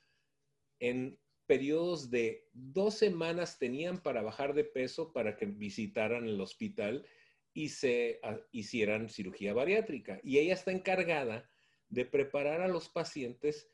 En 0.80 1.20
periodos 1.46 2.10
de 2.10 2.48
dos 2.54 2.96
semanas 2.96 3.60
tenían 3.60 4.02
para 4.02 4.22
bajar 4.22 4.54
de 4.54 4.64
peso 4.64 5.14
para 5.14 5.38
que 5.38 5.46
visitaran 5.46 6.26
el 6.28 6.42
hospital 6.42 7.06
y 7.54 7.70
se 7.70 8.20
ah, 8.24 8.38
hicieran 8.52 9.10
cirugía 9.10 9.54
bariátrica. 9.54 10.20
Y 10.24 10.40
ella 10.40 10.54
está 10.54 10.72
encargada 10.72 11.50
de 11.90 12.06
preparar 12.06 12.62
a 12.62 12.68
los 12.68 12.90
pacientes 12.90 13.70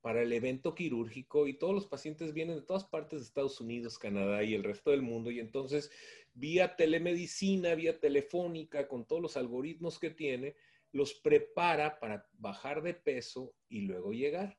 para 0.00 0.22
el 0.22 0.32
evento 0.32 0.74
quirúrgico 0.74 1.46
y 1.46 1.54
todos 1.54 1.74
los 1.74 1.86
pacientes 1.86 2.32
vienen 2.32 2.56
de 2.56 2.62
todas 2.62 2.84
partes 2.84 3.18
de 3.18 3.26
Estados 3.26 3.60
Unidos, 3.60 3.98
Canadá 3.98 4.42
y 4.42 4.54
el 4.54 4.64
resto 4.64 4.90
del 4.90 5.02
mundo. 5.02 5.30
Y 5.30 5.40
entonces, 5.40 5.90
vía 6.34 6.76
telemedicina, 6.76 7.74
vía 7.74 7.98
telefónica, 7.98 8.88
con 8.88 9.06
todos 9.06 9.20
los 9.20 9.36
algoritmos 9.36 9.98
que 9.98 10.10
tiene, 10.10 10.54
los 10.92 11.14
prepara 11.14 11.98
para 11.98 12.28
bajar 12.32 12.82
de 12.82 12.94
peso 12.94 13.54
y 13.68 13.82
luego 13.82 14.12
llegar. 14.12 14.56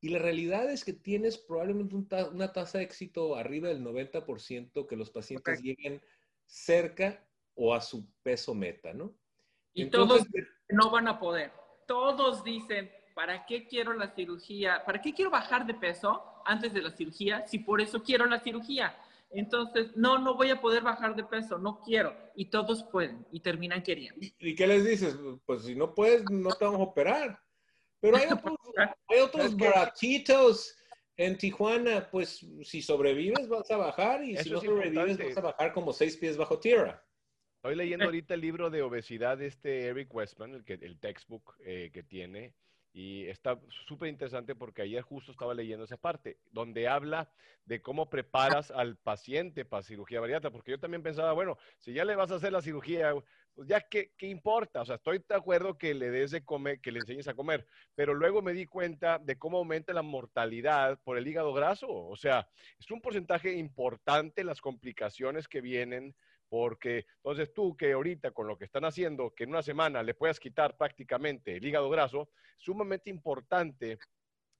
Y 0.00 0.08
la 0.08 0.18
realidad 0.18 0.70
es 0.70 0.84
que 0.84 0.92
tienes 0.92 1.36
probablemente 1.36 1.94
una 1.94 2.52
tasa 2.52 2.78
de 2.78 2.84
éxito 2.84 3.36
arriba 3.36 3.68
del 3.68 3.84
90% 3.84 4.86
que 4.86 4.96
los 4.96 5.10
pacientes 5.10 5.62
lleguen 5.62 6.00
cerca 6.46 7.22
o 7.54 7.74
a 7.74 7.80
su 7.80 8.06
peso 8.22 8.54
meta, 8.54 8.94
¿no? 8.94 9.14
Y 9.74 9.86
todos 9.86 10.26
no 10.68 10.90
van 10.90 11.08
a 11.08 11.18
poder. 11.18 11.52
Todos 11.86 12.42
dicen, 12.42 12.90
¿para 13.14 13.44
qué 13.44 13.66
quiero 13.66 13.92
la 13.92 14.14
cirugía? 14.14 14.82
¿Para 14.84 15.00
qué 15.00 15.12
quiero 15.12 15.30
bajar 15.30 15.66
de 15.66 15.74
peso 15.74 16.22
antes 16.46 16.72
de 16.72 16.82
la 16.82 16.90
cirugía 16.90 17.46
si 17.46 17.58
por 17.58 17.80
eso 17.80 18.02
quiero 18.02 18.26
la 18.26 18.40
cirugía? 18.40 18.96
Entonces, 19.30 19.96
no, 19.96 20.18
no 20.18 20.34
voy 20.34 20.50
a 20.50 20.60
poder 20.60 20.82
bajar 20.82 21.14
de 21.14 21.22
peso, 21.24 21.58
no 21.58 21.80
quiero. 21.82 22.16
Y 22.34 22.46
todos 22.46 22.82
pueden 22.84 23.26
y 23.30 23.40
terminan 23.40 23.82
queriendo. 23.82 24.18
¿Y, 24.38 24.54
qué 24.54 24.66
les 24.66 24.84
dices? 24.84 25.16
Pues 25.46 25.62
si 25.62 25.74
no 25.74 25.94
puedes, 25.94 26.28
no 26.30 26.50
te 26.50 26.64
vamos 26.64 26.80
a 26.80 26.84
operar. 26.84 27.40
Pero 28.00 28.16
hay 28.16 28.26
otros, 28.30 28.56
hay 29.08 29.20
otros 29.20 29.56
baratitos 29.56 30.76
en 31.16 31.36
Tijuana, 31.36 32.08
pues 32.10 32.46
si 32.62 32.80
sobrevives 32.80 33.46
vas 33.48 33.70
a 33.70 33.76
bajar 33.76 34.24
y 34.24 34.36
si 34.38 34.50
no 34.50 34.60
sobrevives 34.60 35.18
vas 35.18 35.36
a 35.36 35.42
bajar 35.42 35.72
como 35.72 35.92
seis 35.92 36.16
pies 36.16 36.36
bajo 36.36 36.58
tierra. 36.58 37.04
Estoy 37.56 37.76
leyendo 37.76 38.06
ahorita 38.06 38.32
el 38.32 38.40
libro 38.40 38.70
de 38.70 38.80
obesidad 38.80 39.36
de 39.36 39.46
este 39.46 39.84
Eric 39.88 40.14
Westman, 40.14 40.54
el, 40.54 40.64
que, 40.64 40.74
el 40.74 40.98
textbook 40.98 41.56
eh, 41.60 41.90
que 41.92 42.02
tiene, 42.02 42.54
y 42.92 43.26
está 43.26 43.60
súper 43.86 44.08
interesante 44.08 44.54
porque 44.54 44.82
ayer 44.82 45.02
justo 45.02 45.30
estaba 45.30 45.52
leyendo 45.52 45.84
esa 45.84 45.96
parte, 45.96 46.38
donde 46.50 46.88
habla 46.88 47.30
de 47.66 47.82
cómo 47.82 48.10
preparas 48.10 48.70
al 48.70 48.96
paciente 48.96 49.64
para 49.64 49.82
cirugía 49.82 50.20
bariátrica, 50.20 50.50
porque 50.50 50.72
yo 50.72 50.80
también 50.80 51.02
pensaba, 51.02 51.32
bueno, 51.32 51.58
si 51.78 51.92
ya 51.92 52.04
le 52.04 52.16
vas 52.16 52.30
a 52.32 52.36
hacer 52.36 52.52
la 52.52 52.62
cirugía, 52.62 53.12
pues 53.54 53.68
ya, 53.68 53.80
¿qué, 53.80 54.12
¿qué, 54.16 54.26
importa? 54.26 54.82
O 54.82 54.84
sea, 54.84 54.96
estoy 54.96 55.22
de 55.28 55.34
acuerdo 55.34 55.76
que 55.76 55.94
le 55.94 56.10
des 56.10 56.30
de 56.30 56.44
comer, 56.44 56.80
que 56.80 56.92
le 56.92 57.00
enseñes 57.00 57.28
a 57.28 57.34
comer, 57.34 57.66
pero 57.94 58.14
luego 58.14 58.42
me 58.42 58.52
di 58.52 58.66
cuenta 58.66 59.18
de 59.18 59.38
cómo 59.38 59.58
aumenta 59.58 59.92
la 59.92 60.02
mortalidad 60.02 60.98
por 61.02 61.18
el 61.18 61.26
hígado 61.26 61.52
graso. 61.52 61.88
O 61.88 62.16
sea, 62.16 62.48
es 62.78 62.90
un 62.90 63.00
porcentaje 63.00 63.52
importante 63.52 64.44
las 64.44 64.60
complicaciones 64.60 65.48
que 65.48 65.60
vienen 65.60 66.14
porque 66.48 67.06
entonces 67.16 67.54
tú 67.54 67.76
que 67.76 67.92
ahorita 67.92 68.32
con 68.32 68.48
lo 68.48 68.58
que 68.58 68.64
están 68.64 68.84
haciendo, 68.84 69.32
que 69.34 69.44
en 69.44 69.50
una 69.50 69.62
semana 69.62 70.02
le 70.02 70.14
puedas 70.14 70.40
quitar 70.40 70.76
prácticamente 70.76 71.56
el 71.56 71.64
hígado 71.64 71.88
graso, 71.88 72.28
sumamente 72.58 73.08
importante 73.08 73.98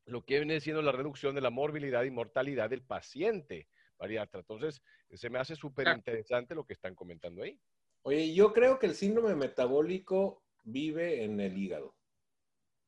lo 0.06 0.24
que 0.24 0.36
viene 0.38 0.60
siendo 0.60 0.82
la 0.82 0.92
reducción 0.92 1.34
de 1.34 1.40
la 1.40 1.50
morbilidad 1.50 2.04
y 2.04 2.10
mortalidad 2.10 2.70
del 2.70 2.82
paciente 2.82 3.68
bariatra. 3.98 4.40
Entonces, 4.40 4.82
se 5.12 5.30
me 5.30 5.38
hace 5.38 5.56
súper 5.56 5.88
interesante 5.88 6.54
lo 6.54 6.64
que 6.64 6.72
están 6.72 6.94
comentando 6.94 7.42
ahí. 7.42 7.58
Oye, 8.02 8.34
yo 8.34 8.52
creo 8.52 8.78
que 8.78 8.86
el 8.86 8.94
síndrome 8.94 9.34
metabólico 9.34 10.42
vive 10.64 11.24
en 11.24 11.40
el 11.40 11.56
hígado. 11.56 11.94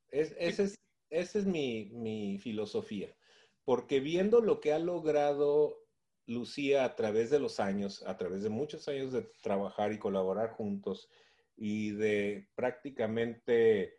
Es, 0.09 0.35
esa 0.39 0.65
es, 1.11 1.37
es 1.37 1.47
mi, 1.47 1.91
mi 1.93 2.39
filosofía. 2.39 3.17
Porque 3.65 4.01
viendo 4.01 4.41
lo 4.41 4.61
que 4.61 4.73
ha 4.73 4.79
logrado 4.79 5.83
Lucía 6.27 6.85
a 6.85 6.95
través 6.95 7.31
de 7.31 7.39
los 7.39 7.61
años, 7.61 8.03
a 8.07 8.17
través 8.17 8.43
de 8.43 8.49
muchos 8.49 8.89
años 8.89 9.13
de 9.13 9.23
trabajar 9.43 9.93
y 9.93 9.99
colaborar 9.99 10.51
juntos 10.51 11.09
y 11.57 11.91
de 11.91 12.49
prácticamente 12.55 13.99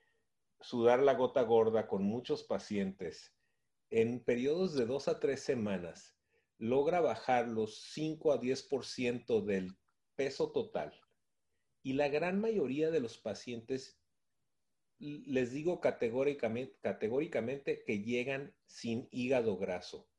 sudar 0.61 1.01
la 1.01 1.13
gota 1.13 1.41
gorda 1.43 1.87
con 1.87 2.03
muchos 2.03 2.43
pacientes, 2.43 3.35
en 3.89 4.23
periodos 4.23 4.73
de 4.73 4.85
dos 4.85 5.07
a 5.07 5.19
tres 5.19 5.41
semanas, 5.41 6.15
logra 6.57 7.01
bajar 7.01 7.47
los 7.47 7.81
5 7.91 8.31
a 8.31 8.39
10% 8.39 9.43
del 9.45 9.77
peso 10.15 10.51
total. 10.51 11.02
Y 11.83 11.93
la 11.93 12.07
gran 12.07 12.39
mayoría 12.39 12.89
de 12.89 13.01
los 13.01 13.17
pacientes, 13.17 13.99
les 14.99 15.51
digo 15.51 15.81
categóricamente, 15.81 16.77
categóricamente 16.81 17.83
que 17.83 17.99
llegan 17.99 18.55
sin 18.65 19.07
hígado 19.11 19.57
graso. 19.57 20.09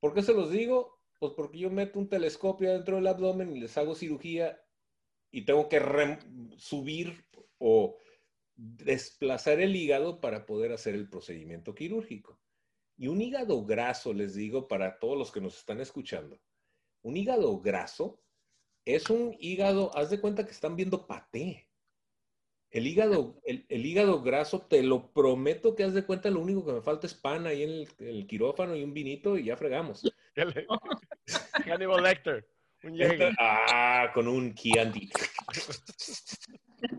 ¿Por 0.00 0.12
qué 0.12 0.22
se 0.22 0.34
los 0.34 0.50
digo? 0.50 1.00
Pues 1.20 1.32
porque 1.36 1.58
yo 1.58 1.70
meto 1.70 1.98
un 1.98 2.08
telescopio 2.08 2.72
dentro 2.72 2.96
del 2.96 3.06
abdomen 3.06 3.56
y 3.56 3.60
les 3.60 3.78
hago 3.78 3.94
cirugía 3.94 4.60
y 5.30 5.44
tengo 5.44 5.68
que 5.68 5.80
subir 6.56 7.24
o 7.58 7.96
desplazar 8.56 9.60
el 9.60 9.76
hígado 9.76 10.20
para 10.20 10.46
poder 10.46 10.72
hacer 10.72 10.94
el 10.94 11.08
procedimiento 11.08 11.74
quirúrgico. 11.74 12.40
Y 12.96 13.06
un 13.06 13.20
hígado 13.20 13.64
graso, 13.64 14.12
les 14.12 14.34
digo 14.34 14.66
para 14.66 14.98
todos 14.98 15.16
los 15.16 15.30
que 15.30 15.40
nos 15.40 15.56
están 15.58 15.80
escuchando, 15.80 16.40
un 17.02 17.16
hígado 17.16 17.60
graso 17.60 18.20
es 18.84 19.10
un 19.10 19.36
hígado, 19.38 19.96
haz 19.96 20.10
de 20.10 20.20
cuenta 20.20 20.44
que 20.44 20.52
están 20.52 20.76
viendo 20.76 21.06
paté. 21.06 21.68
El 22.70 22.86
hígado, 22.86 23.40
el, 23.44 23.64
hígado 23.68 24.22
graso, 24.22 24.60
te 24.60 24.82
lo 24.82 25.10
prometo 25.12 25.74
que 25.74 25.84
haz 25.84 25.94
de 25.94 26.04
cuenta, 26.04 26.30
lo 26.30 26.40
único 26.40 26.66
que 26.66 26.72
me 26.72 26.82
falta 26.82 27.06
es 27.06 27.14
pan 27.14 27.46
ahí 27.46 27.62
en 27.62 27.86
el, 27.98 28.26
quirófano 28.26 28.76
y 28.76 28.82
un 28.82 28.92
vinito 28.92 29.38
y 29.38 29.44
ya 29.44 29.56
fregamos. 29.56 30.02
Hannibal 31.66 32.02
Lecter. 32.02 32.46
ah, 33.38 34.10
con 34.12 34.28
un 34.28 34.54
Chianti. 34.54 35.08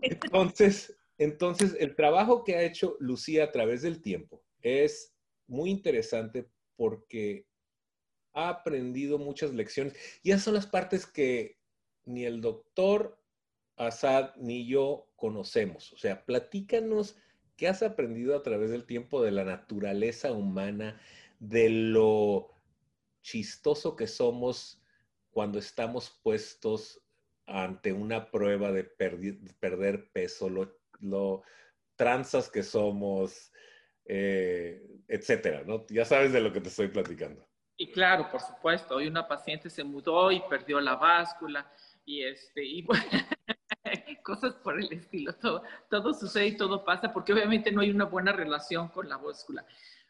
Entonces, 0.02 1.00
entonces, 1.20 1.76
el 1.78 1.94
trabajo 1.94 2.44
que 2.44 2.56
ha 2.56 2.62
hecho 2.62 2.96
Lucía 2.98 3.44
a 3.44 3.52
través 3.52 3.82
del 3.82 4.00
tiempo 4.00 4.42
es 4.62 5.14
muy 5.46 5.68
interesante 5.68 6.48
porque 6.76 7.46
ha 8.32 8.48
aprendido 8.48 9.18
muchas 9.18 9.52
lecciones. 9.52 9.94
Y 10.22 10.30
esas 10.30 10.44
son 10.44 10.54
las 10.54 10.66
partes 10.66 11.04
que 11.04 11.59
ni 12.10 12.24
el 12.24 12.40
doctor 12.40 13.18
Assad 13.76 14.34
ni 14.36 14.66
yo 14.66 15.10
conocemos. 15.16 15.92
O 15.92 15.96
sea, 15.96 16.24
platícanos 16.24 17.16
qué 17.56 17.68
has 17.68 17.82
aprendido 17.82 18.36
a 18.36 18.42
través 18.42 18.70
del 18.70 18.84
tiempo 18.84 19.22
de 19.22 19.30
la 19.30 19.44
naturaleza 19.44 20.32
humana, 20.32 21.00
de 21.38 21.70
lo 21.70 22.50
chistoso 23.22 23.96
que 23.96 24.06
somos 24.06 24.82
cuando 25.30 25.58
estamos 25.58 26.18
puestos 26.22 27.02
ante 27.46 27.92
una 27.92 28.30
prueba 28.30 28.72
de 28.72 28.84
perder 28.84 30.10
peso, 30.12 30.48
lo, 30.48 30.78
lo 31.00 31.42
transas 31.96 32.48
que 32.48 32.62
somos, 32.62 33.52
eh, 34.04 34.82
etcétera, 35.08 35.64
¿no? 35.64 35.86
Ya 35.88 36.04
sabes 36.04 36.32
de 36.32 36.40
lo 36.40 36.52
que 36.52 36.60
te 36.60 36.68
estoy 36.68 36.88
platicando. 36.88 37.46
Y 37.76 37.90
claro, 37.90 38.28
por 38.30 38.40
supuesto, 38.40 38.96
hoy 38.96 39.06
una 39.06 39.26
paciente 39.26 39.70
se 39.70 39.84
mudó 39.84 40.30
y 40.30 40.40
perdió 40.48 40.80
la 40.80 40.96
báscula 40.96 41.70
y 42.04 42.22
este, 42.22 42.64
y 42.64 42.86
cosas 44.24 44.54
por 44.54 44.78
el 44.78 44.92
estilo, 44.92 45.34
todo, 45.34 45.62
todo 45.88 46.14
sucede 46.14 46.48
y 46.48 46.56
todo 46.56 46.84
pasa 46.84 47.12
porque 47.12 47.32
obviamente 47.32 47.72
no 47.72 47.80
hay 47.80 47.90
una 47.90 48.04
buena 48.04 48.32
relación 48.32 48.88
con 48.88 49.08
la 49.08 49.16
báscula. 49.16 49.64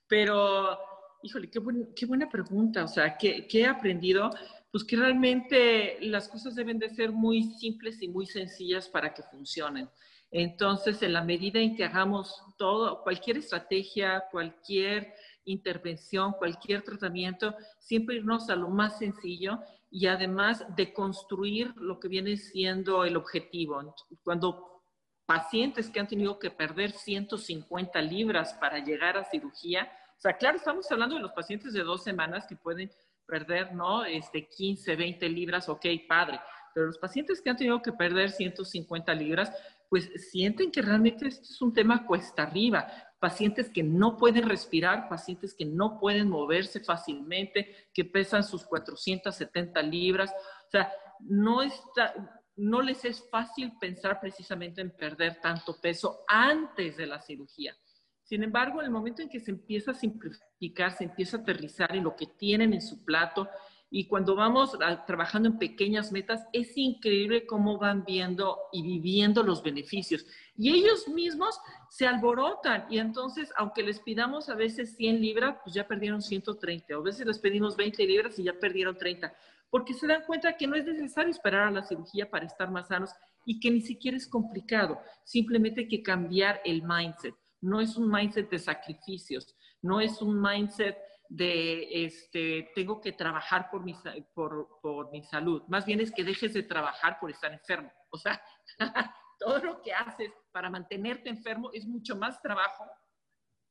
Pero, 0.09 0.79
híjole, 1.23 1.51
qué, 1.51 1.61
qué 1.95 2.07
buena 2.07 2.29
pregunta, 2.29 2.85
o 2.85 2.89
sea, 2.89 3.17
¿qué, 3.17 3.47
¿qué 3.47 3.61
he 3.61 3.67
aprendido? 3.67 4.31
Pues 4.71 4.85
que 4.85 4.97
realmente 4.97 5.99
las 6.01 6.29
cosas 6.29 6.55
deben 6.55 6.79
de 6.79 6.91
ser 6.91 7.13
muy 7.13 7.43
simples 7.55 8.01
y 8.03 8.09
muy 8.09 8.27
sencillas 8.27 8.89
para 8.89 9.13
que 9.15 9.23
funcionen. 9.23 9.89
Entonces, 10.31 11.03
en 11.03 11.13
la 11.13 11.25
medida 11.25 11.59
en 11.59 11.75
que 11.75 11.85
hagamos 11.85 12.41
todo, 12.57 13.03
cualquier 13.03 13.39
estrategia, 13.39 14.25
cualquier 14.31 15.13
intervención, 15.45 16.33
cualquier 16.33 16.83
tratamiento, 16.83 17.55
siempre 17.79 18.17
irnos 18.17 18.49
a 18.49 18.57
lo 18.57 18.69
más 18.69 18.99
sencillo 18.99 19.59
y 19.91 20.07
además 20.07 20.65
de 20.77 20.93
construir 20.93 21.75
lo 21.77 21.99
que 21.99 22.09
viene 22.09 22.37
siendo 22.37 23.05
el 23.05 23.17
objetivo. 23.17 23.95
Cuando 24.23 24.85
pacientes 25.27 25.91
que 25.91 26.01
han 26.01 26.09
tenido 26.09 26.39
que 26.39 26.51
perder 26.51 26.93
150 26.93 28.01
libras 28.03 28.55
para 28.55 28.79
llegar 28.79 29.17
a 29.17 29.25
cirugía, 29.25 29.91
o 30.17 30.21
sea, 30.21 30.37
claro, 30.37 30.59
estamos 30.59 30.91
hablando 30.93 31.17
de 31.17 31.23
los 31.23 31.33
pacientes 31.33 31.73
de 31.73 31.83
dos 31.83 32.05
semanas 32.05 32.47
que 32.47 32.55
pueden 32.55 32.91
perder, 33.27 33.75
¿no? 33.75 34.05
Este, 34.05 34.49
15, 34.49 34.95
20 34.95 35.29
libras, 35.29 35.69
ok, 35.69 35.87
padre. 36.09 36.41
Pero 36.75 36.87
los 36.87 36.99
pacientes 36.99 37.41
que 37.41 37.51
han 37.51 37.57
tenido 37.57 37.81
que 37.81 37.93
perder 37.93 38.31
150 38.31 39.15
libras, 39.15 39.53
pues 39.89 40.11
sienten 40.31 40.71
que 40.71 40.83
realmente 40.83 41.29
esto 41.29 41.49
es 41.51 41.61
un 41.63 41.73
tema 41.73 42.07
cuesta 42.07 42.43
arriba. 42.43 42.87
Pacientes 43.21 43.69
que 43.69 43.83
no 43.83 44.17
pueden 44.17 44.49
respirar, 44.49 45.09
pacientes 45.09 45.55
que 45.55 45.67
no 45.67 46.01
pueden 46.01 46.29
moverse 46.29 46.81
fácilmente, 46.81 47.89
que 47.93 48.05
pesan 48.05 48.43
sus 48.43 48.65
470 48.65 49.83
libras. 49.83 50.33
O 50.33 50.71
sea, 50.71 50.91
no, 51.21 52.83
les 52.83 53.05
es 53.05 53.29
fácil 53.31 53.73
pensar 53.79 54.19
precisamente 54.21 54.81
en 54.81 54.91
perder 54.91 55.39
tanto 55.41 55.79
peso 55.81 56.25
antes 56.27 56.97
de 56.97 57.07
la 57.07 57.21
cirugía. 57.21 57.77
Sin 58.23 58.43
embargo, 58.43 58.81
en 58.81 58.87
el 58.87 58.93
momento 58.93 59.23
en 59.23 59.29
que 59.29 59.41
se 59.41 59.51
empieza 59.51 59.91
a 59.91 59.95
simplificar, 59.95 60.93
se 60.97 61.05
empieza 61.05 61.37
a 61.37 61.41
aterrizar 61.41 61.95
en 61.95 62.05
lo 62.05 62.17
que 62.17 62.27
tienen 62.27 62.73
en 62.73 62.81
su 62.81 63.05
plato, 63.05 63.49
y 63.93 64.07
cuando 64.07 64.37
vamos 64.37 64.79
trabajando 65.05 65.49
en 65.49 65.59
pequeñas 65.59 66.13
metas, 66.13 66.47
es 66.53 66.77
increíble 66.77 67.45
cómo 67.45 67.77
van 67.77 68.05
viendo 68.05 68.57
y 68.73 68.83
viviendo 68.83 69.43
los 69.43 69.65
beneficios. 69.65 70.25
Y 70.57 70.73
ellos 70.73 71.09
mismos 71.09 71.59
se 71.89 72.07
alborotan 72.07 72.87
y 72.89 72.99
entonces, 72.99 73.53
aunque 73.57 73.83
les 73.83 73.99
pidamos 73.99 74.49
a 74.49 74.55
veces 74.55 74.97
100 74.97 75.21
libras, 75.21 75.57
pues 75.65 75.75
ya 75.75 75.89
perdieron 75.89 76.23
130. 76.23 76.97
O 76.97 77.01
a 77.01 77.05
veces 77.05 77.27
les 77.27 77.41
pedimos 77.41 77.77
20 77.77 78.07
libras 78.07 78.39
y 78.39 78.45
ya 78.45 78.53
perdieron 78.53 78.97
30. 78.97 79.35
Porque 79.71 79.93
se 79.93 80.07
dan 80.07 80.23
cuenta 80.25 80.57
que 80.57 80.69
no 80.69 80.77
es 80.77 80.85
necesario 80.85 81.33
esperar 81.33 81.67
a 81.67 81.73
la 81.73 81.83
cirugía 81.83 82.31
para 82.31 82.47
estar 82.47 82.71
más 82.71 82.87
sanos 82.87 83.11
y 83.45 83.59
que 83.59 83.73
ni 83.73 83.81
siquiera 83.81 84.17
es 84.17 84.29
complicado. 84.29 85.01
Simplemente 85.25 85.81
hay 85.81 85.89
que 85.89 86.03
cambiar 86.03 86.61
el 86.65 86.83
mindset. 86.85 87.35
No 87.61 87.81
es 87.81 87.97
un 87.97 88.09
mindset 88.09 88.49
de 88.51 88.59
sacrificios, 88.59 89.57
no 89.83 90.01
es 90.01 90.23
un 90.23 90.41
mindset 90.41 90.97
de 91.31 92.07
este, 92.07 92.73
tengo 92.75 93.01
que 93.01 93.13
trabajar 93.13 93.71
por 93.71 93.85
mi, 93.85 93.95
por, 94.35 94.81
por 94.83 95.13
mi 95.13 95.23
salud. 95.23 95.63
Más 95.69 95.87
bien 95.87 96.01
es 96.01 96.11
que 96.11 96.25
dejes 96.25 96.53
de 96.53 96.65
trabajar 96.65 97.19
por 97.21 97.31
estar 97.31 97.53
enfermo. 97.53 97.91
O 98.11 98.19
sea, 98.19 98.43
todo 99.39 99.59
lo 99.61 99.81
que 99.81 99.93
haces 99.93 100.33
para 100.51 100.69
mantenerte 100.69 101.31
enfermo 101.31 101.71
es 101.73 101.87
mucho 101.87 102.17
más 102.17 102.43
trabajo 102.43 102.85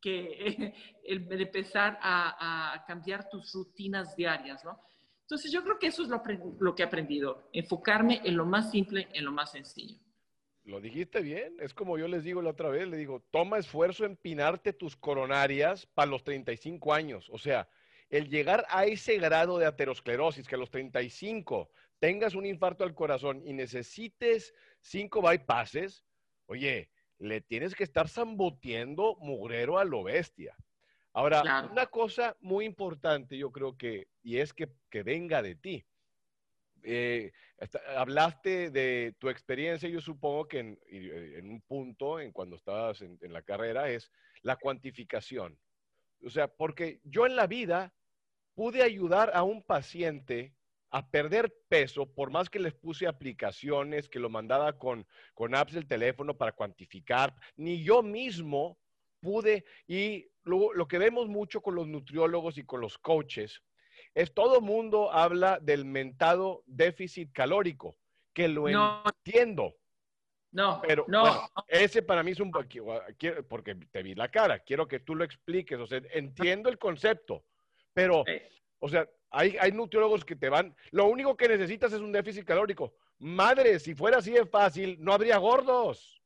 que 0.02 0.74
el 1.04 1.28
de 1.28 1.44
empezar 1.44 2.00
a, 2.02 2.74
a, 2.74 2.86
cambiar 2.86 3.30
tus 3.30 3.54
rutinas 3.54 4.16
diarias, 4.16 4.64
¿no? 4.64 4.82
Entonces 5.24 5.52
yo 5.52 5.62
creo 5.62 5.78
que 5.78 5.88
eso 5.88 6.04
es 6.04 6.10
lo, 6.10 6.24
lo 6.60 6.74
que 6.74 6.82
he 6.82 6.86
aprendido, 6.86 7.50
enfocarme 7.52 8.22
en 8.24 8.38
lo 8.38 8.46
más 8.46 8.72
simple, 8.72 9.10
en 9.14 9.26
lo 9.26 9.34
más 9.34 9.52
sencillo. 9.52 10.00
Lo 10.70 10.80
dijiste 10.80 11.22
bien, 11.22 11.56
es 11.60 11.74
como 11.74 11.98
yo 11.98 12.08
les 12.08 12.24
digo 12.24 12.44
la 12.44 12.52
otra 12.52 12.70
vez, 12.70 12.88
le 12.88 12.96
digo, 12.96 13.24
toma 13.32 13.58
esfuerzo 13.58 14.06
en 14.06 14.16
pinarte 14.16 14.72
tus 14.72 14.96
coronarias 14.96 15.88
para 15.88 16.12
los 16.12 16.24
35 16.24 16.94
años. 16.94 17.28
O 17.32 17.40
sea, 17.40 17.68
el 18.12 18.30
llegar 18.30 18.68
a 18.70 18.86
ese 18.86 19.18
grado 19.18 19.58
de 19.58 19.66
aterosclerosis, 19.66 20.48
que 20.48 20.54
a 20.54 20.60
los 20.60 20.70
35 20.70 21.72
tengas 21.98 22.36
un 22.36 22.46
infarto 22.46 22.84
al 22.84 22.94
corazón 22.94 23.42
y 23.44 23.54
necesites 23.54 24.54
cinco 24.80 25.24
bypasses, 25.24 26.06
oye, 26.46 26.92
le 27.18 27.42
tienes 27.42 27.74
que 27.74 27.84
estar 27.84 28.08
zamboteando 28.08 29.16
mugrero 29.22 29.80
a 29.80 29.86
lo 29.86 30.04
bestia. 30.04 30.56
Ahora, 31.14 31.68
una 31.72 31.88
cosa 31.88 32.38
muy 32.42 32.66
importante 32.66 33.36
yo 33.40 33.52
creo 33.52 33.76
que, 33.76 34.08
y 34.22 34.38
es 34.38 34.54
que, 34.54 34.70
que 34.92 35.02
venga 35.02 35.42
de 35.42 35.56
ti. 35.56 35.84
Eh, 36.84 37.32
hablaste 37.96 38.72
de 38.72 39.16
tu 39.20 39.30
experiencia, 39.30 39.90
yo 39.90 40.02
supongo 40.02 40.48
que 40.48 40.60
en, 40.60 40.80
eh, 40.88 41.42
un 41.44 41.62
punto, 41.62 42.20
en 42.20 42.32
cuando 42.32 42.56
estabas 42.56 43.02
en, 43.02 43.18
la 43.34 43.42
carrera, 43.42 43.90
es 43.90 44.12
la 44.42 44.56
cuantificación. 44.56 45.58
O 46.26 46.30
sea, 46.30 46.48
porque 46.48 47.02
yo 47.04 47.26
en 47.26 47.36
la 47.36 47.48
vida 47.48 47.94
pude 48.56 48.82
ayudar 48.82 49.32
a 49.34 49.44
un 49.44 49.64
paciente 49.64 50.54
a 50.92 51.10
perder 51.10 51.54
peso, 51.68 52.12
por 52.12 52.32
más 52.32 52.50
que 52.50 52.60
les 52.60 52.74
puse 52.74 53.08
aplicaciones, 53.08 54.10
que 54.10 54.20
lo 54.20 54.30
mandaba 54.30 54.78
con, 54.78 55.06
con 55.34 55.54
apps 55.54 55.74
del 55.74 55.88
teléfono 55.88 56.36
para 56.36 56.52
cuantificar, 56.52 57.36
ni 57.56 57.84
yo 57.84 58.02
mismo 58.02 58.80
pude, 59.20 59.66
y 59.88 60.28
luego 60.44 60.74
lo 60.74 60.88
que 60.88 60.98
vemos 60.98 61.28
mucho 61.28 61.62
con 61.62 61.76
los 61.76 61.88
nutriólogos 61.88 62.58
y 62.58 62.64
con 62.64 62.82
los 62.82 62.98
coaches, 62.98 63.62
es 64.14 64.34
todo 64.34 64.62
mundo 64.62 65.12
habla 65.12 65.60
del 65.62 65.86
mentado 65.86 66.64
déficit 66.66 67.32
calórico, 67.32 67.98
que 68.34 68.48
lo 68.48 68.68
entiendo. 68.68 69.76
No, 70.52 70.82
pero 70.82 71.06
no. 71.08 71.48
ese 71.68 72.02
para 72.02 72.24
mí 72.24 72.32
es 72.32 72.40
un 72.40 72.52
porque 73.48 73.76
te 73.92 74.02
vi 74.02 74.16
la 74.16 74.30
cara, 74.30 74.60
quiero 74.60 74.88
que 74.88 75.00
tú 75.00 75.16
lo 75.16 75.24
expliques, 75.24 75.80
o 75.80 75.86
sea, 75.86 76.02
entiendo 76.12 76.70
el 76.70 76.80
concepto, 76.80 77.46
pero, 77.94 78.24
o 78.80 78.90
sea, 78.90 79.08
hay, 79.30 79.56
hay 79.60 79.72
nutriólogos 79.72 80.26
que 80.26 80.36
te 80.36 80.50
van, 80.50 80.76
lo 80.90 81.06
único 81.06 81.38
que 81.38 81.48
necesitas 81.48 81.94
es 81.94 82.00
un 82.00 82.12
déficit 82.12 82.46
calórico. 82.46 82.96
Madre, 83.20 83.80
si 83.80 83.94
fuera 83.94 84.18
así 84.18 84.32
de 84.32 84.46
fácil, 84.46 84.98
no 85.00 85.14
habría 85.14 85.38
gordos. 85.38 86.20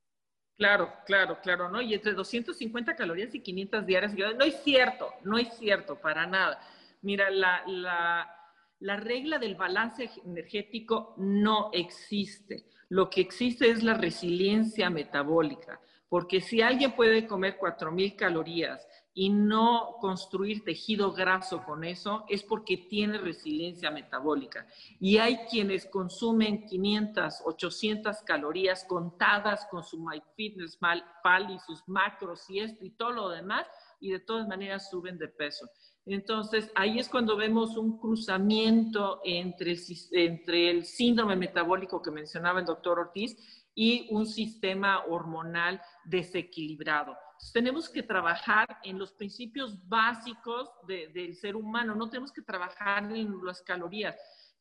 Claro, 0.55 0.93
claro, 1.05 1.39
claro, 1.41 1.69
¿no? 1.69 1.81
Y 1.81 1.93
entre 1.95 2.13
250 2.13 2.95
calorías 2.95 3.33
y 3.33 3.41
500 3.41 3.85
diarias, 3.85 4.13
no 4.37 4.45
es 4.45 4.61
cierto, 4.63 5.11
no 5.23 5.37
es 5.37 5.51
cierto, 5.57 5.99
para 5.99 6.27
nada. 6.27 6.61
Mira, 7.03 7.29
la, 7.29 8.97
regla 8.97 9.37
del 9.37 9.55
balance 9.55 10.09
energético 10.25 11.13
no 11.17 11.69
existe. 11.73 12.65
Lo 12.89 13.09
que 13.09 13.21
existe 13.21 13.69
es 13.69 13.83
la 13.83 13.93
resiliencia 13.93 14.89
metabólica, 14.89 15.79
porque 16.07 16.39
si 16.39 16.61
alguien 16.61 16.93
puede 16.93 17.27
comer 17.27 17.57
4.000 17.59 18.15
calorías 18.15 18.87
y 19.13 19.29
no 19.29 19.97
construir 19.99 20.63
tejido 20.63 21.11
graso 21.11 21.63
con 21.63 21.83
eso, 21.83 22.23
es 22.29 22.41
porque 22.41 22.77
tiene 22.77 23.17
resiliencia 23.17 23.91
metabólica. 23.91 24.65
Y 24.99 25.17
hay 25.17 25.37
quienes 25.49 25.85
consumen 25.87 26.65
500, 26.65 27.41
800 27.45 28.21
calorías 28.21 28.85
contadas 28.85 29.67
con 29.69 29.83
su 29.83 29.99
MyFitnessPal 29.99 31.51
y 31.51 31.59
sus 31.59 31.85
macros 31.87 32.49
y 32.49 32.59
esto 32.59 32.85
y 32.85 32.91
todo 32.91 33.11
lo 33.11 33.29
demás, 33.29 33.67
y 34.03 34.11
de 34.11 34.19
todas 34.19 34.47
maneras 34.47 34.89
suben 34.89 35.17
de 35.17 35.29
peso. 35.29 35.67
Entonces, 36.05 36.69
ahí 36.75 36.99
es 36.99 37.07
cuando 37.07 37.37
vemos 37.37 37.77
un 37.77 37.97
cruzamiento 37.97 39.21
entre 39.23 39.71
el, 39.71 39.79
entre 40.11 40.69
el 40.69 40.83
síndrome 40.83 41.37
metabólico 41.37 42.01
que 42.01 42.11
mencionaba 42.11 42.59
el 42.59 42.65
doctor 42.65 42.99
Ortiz 42.99 43.37
y 43.73 44.07
un 44.11 44.25
sistema 44.25 45.05
hormonal 45.05 45.81
desequilibrado. 46.03 47.15
tenemos 47.53 47.89
que 47.89 48.03
trabajar 48.03 48.67
en 48.83 48.99
los 48.99 49.13
principios 49.13 49.77
básicos 49.87 50.69
del 50.87 51.35
ser 51.35 51.55
humano, 51.55 51.95
no 51.95 52.09
tenemos 52.09 52.31
que 52.31 52.41
trabajar 52.41 53.03
en 53.15 53.33
las 53.43 53.61
calorías. 53.61 54.15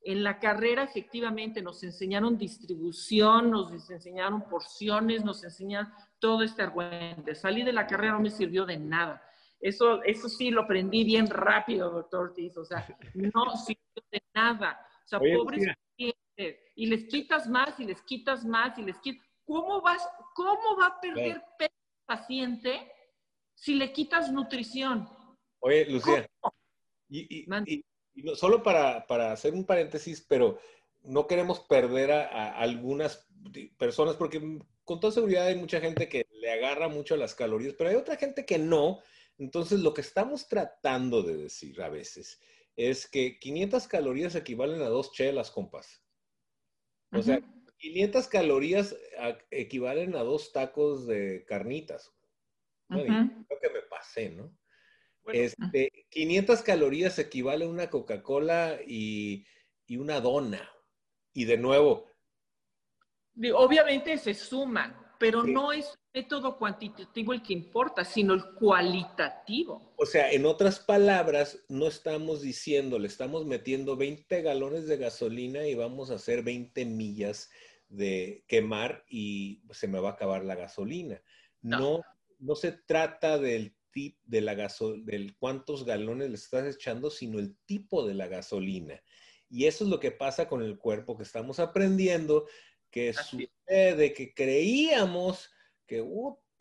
En 0.05 0.25
la 0.25 0.41
carrera 0.41 0.83
efectivamente 0.83 1.63
nos 1.63 1.83
enseñaron 1.85 2.37
distribución, 2.37 3.51
nos 3.51 3.91
enseñaron 3.91 4.49
porciones, 4.49 5.25
nos 5.25 5.45
enseñaron 5.45 5.93
todo 6.19 6.43
este 6.43 6.63
argüente. 6.63 7.37
Salí 7.37 7.63
de 7.63 7.73
la 7.73 7.87
carrera 7.87 8.15
no 8.15 8.21
me 8.21 8.31
sirvió 8.31 8.67
de 8.67 8.79
nada. 8.79 9.23
Eso, 9.63 10.03
eso 10.03 10.29
sí 10.29 10.51
lo 10.51 10.63
aprendí 10.63 11.05
bien 11.05 11.29
rápido, 11.29 11.89
doctor 11.89 12.31
Ortiz. 12.31 12.57
O 12.57 12.65
sea, 12.65 12.85
no 13.15 13.57
sirvió 13.57 14.03
de 14.11 14.23
nada. 14.35 14.85
O 15.05 15.09
sea, 15.09 15.21
pobres 15.21 15.65
pacientes. 15.67 16.61
Y 16.75 16.87
les 16.87 17.05
quitas 17.05 17.49
más 17.49 17.79
y 17.79 17.85
les 17.85 18.03
quitas 18.03 18.45
más 18.45 18.77
y 18.79 18.83
les 18.83 18.99
quitas. 18.99 19.25
¿Cómo, 19.45 19.81
vas, 19.81 20.07
cómo 20.35 20.77
va 20.79 20.87
a 20.87 21.01
perder 21.01 21.43
peso 21.59 21.73
el 21.73 22.07
paciente 22.07 22.93
si 23.55 23.75
le 23.75 23.93
quitas 23.93 24.33
nutrición? 24.33 25.09
Oye, 25.61 25.87
Lucía, 25.87 26.29
y, 27.09 27.85
solo 28.35 28.63
para, 28.63 29.05
hacer 29.33 29.55
un 29.55 29.65
paréntesis, 29.65 30.25
pero 30.29 30.59
no 31.05 31.27
queremos 31.27 31.61
perder 31.61 32.11
a, 32.11 32.59
algunas 32.59 33.29
personas 33.79 34.17
porque 34.17 34.41
con 34.85 34.99
toda 34.99 35.13
seguridad 35.13 35.47
hay 35.47 35.57
mucha 35.57 35.81
gente 35.81 36.09
que 36.09 36.27
le 36.31 36.51
agarra 36.51 36.89
mucho 36.89 37.17
las 37.17 37.35
calorías, 37.35 37.75
pero 37.77 37.91
hay 37.91 37.97
otra 37.97 38.17
gente 38.17 38.45
que 38.45 38.59
no. 38.59 39.01
Entonces, 39.39 39.81
lo 39.81 39.95
que 39.95 40.03
estamos 40.03 40.49
tratando 40.49 41.23
de 41.23 41.37
decir 41.37 41.81
a 41.83 41.89
veces 41.89 42.41
es 42.77 43.07
que 43.07 43.39
500 43.39 43.89
calorías 43.89 44.35
equivalen 44.35 44.83
a 44.83 44.89
dos 44.89 45.13
chelas, 45.13 45.51
compas. 45.51 46.03
O 47.13 47.23
sea, 47.23 47.41
500 47.79 48.29
calorías 48.29 48.97
equivalen 49.51 50.15
a 50.17 50.21
dos 50.23 50.53
tacos 50.53 51.07
de 51.07 51.45
carnitas. 51.47 52.11
creo 52.89 53.07
que 53.07 53.71
me 53.71 53.83
pasé, 53.91 54.31
¿no? 54.31 54.57
este, 55.27 56.07
500 56.11 56.63
calorías 56.63 57.19
equivale 57.19 57.65
a 57.65 57.69
una 57.69 57.91
Coca-Cola 57.91 58.79
y, 58.87 59.47
una 59.91 60.21
dona. 60.21 60.71
Y 61.35 61.45
de 61.45 61.59
nuevo. 61.59 62.07
Obviamente 63.55 64.17
se 64.17 64.33
suman, 64.33 64.97
pero 65.23 65.45
no 65.45 65.73
es 65.73 65.97
método 66.13 66.59
cuantitativo 66.59 67.33
el 67.33 67.45
que 67.45 67.53
importa, 67.53 68.05
sino 68.05 68.35
el 68.35 68.43
cualitativo. 68.55 69.95
O 69.97 70.05
sea, 70.05 70.33
en 70.33 70.47
otras 70.47 70.81
palabras, 70.81 71.63
no 71.69 71.87
estamos 71.87 72.43
diciendo, 72.43 72.99
le 72.99 73.07
estamos 73.07 73.47
metiendo 73.47 73.97
20 73.97 74.43
galones 74.43 74.89
de 74.89 74.97
gasolina 74.97 75.65
y 75.69 75.77
vamos 75.77 76.11
a 76.11 76.17
hacer 76.17 76.43
20 76.43 76.85
millas 76.87 77.51
de 77.89 78.43
quemar 78.49 79.05
y 79.09 79.63
se 79.71 79.87
me 79.87 80.01
va 80.01 80.09
a 80.09 80.13
acabar 80.15 80.45
la 80.45 80.57
gasolina. 80.57 81.23
No, 81.61 81.79
no, 81.79 82.01
no 82.41 82.57
se 82.57 82.73
trata 82.73 83.39
del 83.39 83.77
de 84.25 84.41
la 84.41 84.55
gasol 84.55 85.05
del 85.05 85.37
cuántos 85.37 85.85
galones 85.85 86.31
le 86.31 86.37
estás 86.37 86.75
echando, 86.75 87.11
sino 87.11 87.39
el 87.39 87.57
tipo 87.67 88.07
de 88.07 88.15
la 88.15 88.27
gasolina. 88.27 89.01
Y 89.53 89.67
eso 89.67 89.85
es 89.85 89.91
lo 89.91 90.01
que 90.01 90.11
pasa 90.11 90.49
con 90.49 90.63
el 90.63 90.79
cuerpo 90.79 91.17
que 91.17 91.25
estamos 91.25 91.61
aprendiendo, 91.61 92.47
que 92.93 93.13
sucede, 93.13 94.13
que 94.13 94.33
creíamos 94.33 95.51
que 95.87 96.05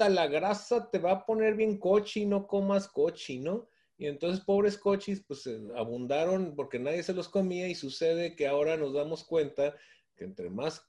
la 0.09 0.25
grasa 0.25 0.89
te 0.89 0.97
va 0.97 1.11
a 1.11 1.25
poner 1.25 1.55
bien 1.55 1.77
cochi, 1.77 2.25
no 2.25 2.47
comas 2.47 2.87
cochi, 2.87 3.39
¿no? 3.39 3.69
Y 3.97 4.07
entonces 4.07 4.43
pobres 4.43 4.77
cochis 4.77 5.23
pues 5.27 5.45
eh, 5.45 5.61
abundaron 5.75 6.55
porque 6.55 6.79
nadie 6.79 7.03
se 7.03 7.13
los 7.13 7.29
comía 7.29 7.67
y 7.67 7.75
sucede 7.75 8.35
que 8.35 8.47
ahora 8.47 8.77
nos 8.77 8.93
damos 8.93 9.23
cuenta 9.23 9.75
que 10.15 10.23
entre 10.23 10.49
más 10.49 10.83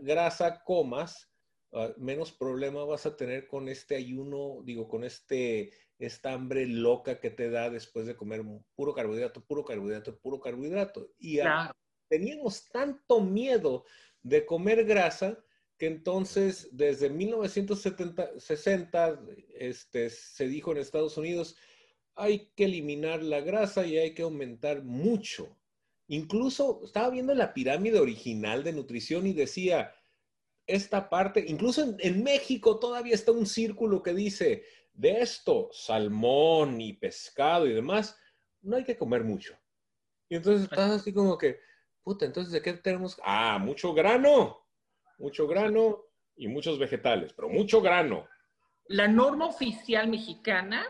grasa 0.00 0.64
comas, 0.64 1.30
ah, 1.72 1.92
menos 1.96 2.32
problema 2.32 2.84
vas 2.84 3.06
a 3.06 3.16
tener 3.16 3.46
con 3.46 3.68
este 3.68 3.94
ayuno, 3.94 4.62
digo, 4.64 4.88
con 4.88 5.04
este 5.04 5.70
esta 5.98 6.32
hambre 6.32 6.66
loca 6.66 7.20
que 7.20 7.30
te 7.30 7.48
da 7.48 7.70
después 7.70 8.06
de 8.06 8.16
comer 8.16 8.42
puro 8.74 8.92
carbohidrato, 8.92 9.44
puro 9.44 9.64
carbohidrato, 9.64 10.18
puro 10.18 10.40
carbohidrato. 10.40 11.12
Y 11.18 11.38
teníamos 12.08 12.68
tanto 12.68 13.20
miedo 13.20 13.84
de 14.28 14.44
comer 14.44 14.84
grasa 14.84 15.38
que 15.78 15.86
entonces 15.86 16.68
desde 16.72 17.10
1960 17.10 19.20
este, 19.54 20.10
se 20.10 20.48
dijo 20.48 20.72
en 20.72 20.78
Estados 20.78 21.16
Unidos, 21.16 21.56
hay 22.16 22.50
que 22.56 22.64
eliminar 22.64 23.22
la 23.22 23.40
grasa 23.40 23.86
y 23.86 23.98
hay 23.98 24.14
que 24.14 24.22
aumentar 24.22 24.82
mucho. 24.82 25.56
Incluso 26.08 26.80
estaba 26.84 27.10
viendo 27.10 27.34
la 27.34 27.54
pirámide 27.54 28.00
original 28.00 28.64
de 28.64 28.72
nutrición 28.72 29.26
y 29.26 29.32
decía, 29.32 29.94
esta 30.66 31.08
parte, 31.08 31.44
incluso 31.46 31.96
en 31.98 32.24
México 32.24 32.80
todavía 32.80 33.14
está 33.14 33.32
un 33.32 33.46
círculo 33.46 34.02
que 34.02 34.14
dice, 34.14 34.64
de 34.92 35.20
esto, 35.20 35.68
salmón 35.72 36.80
y 36.80 36.94
pescado 36.94 37.66
y 37.66 37.74
demás, 37.74 38.16
no 38.62 38.76
hay 38.76 38.84
que 38.84 38.96
comer 38.96 39.22
mucho. 39.22 39.56
Y 40.28 40.36
entonces 40.36 40.64
estás 40.64 40.90
así 40.90 41.12
como 41.12 41.38
que, 41.38 41.60
puta, 42.06 42.24
entonces 42.24 42.52
¿de 42.52 42.62
qué 42.62 42.72
tenemos? 42.74 43.20
Ah, 43.24 43.58
mucho 43.58 43.92
grano, 43.92 44.64
mucho 45.18 45.48
grano 45.48 46.04
y 46.36 46.46
muchos 46.46 46.78
vegetales, 46.78 47.32
pero 47.32 47.48
mucho 47.48 47.82
grano. 47.82 48.28
La 48.86 49.08
norma 49.08 49.46
oficial 49.46 50.06
mexicana 50.06 50.86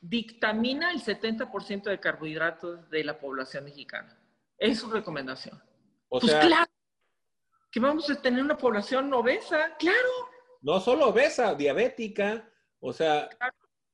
dictamina 0.00 0.92
el 0.92 1.02
70% 1.02 1.82
de 1.82 2.00
carbohidratos 2.00 2.88
de 2.88 3.04
la 3.04 3.20
población 3.20 3.64
mexicana. 3.64 4.18
Es 4.56 4.78
su 4.78 4.90
recomendación. 4.90 5.62
O 6.08 6.20
pues 6.20 6.32
sea, 6.32 6.40
claro, 6.40 6.70
que 7.70 7.78
vamos 7.78 8.08
a 8.08 8.22
tener 8.22 8.42
una 8.42 8.56
población 8.56 9.12
obesa, 9.12 9.76
claro. 9.78 10.08
No 10.62 10.80
solo 10.80 11.08
obesa, 11.08 11.54
diabética, 11.54 12.50
o 12.80 12.94
sea, 12.94 13.28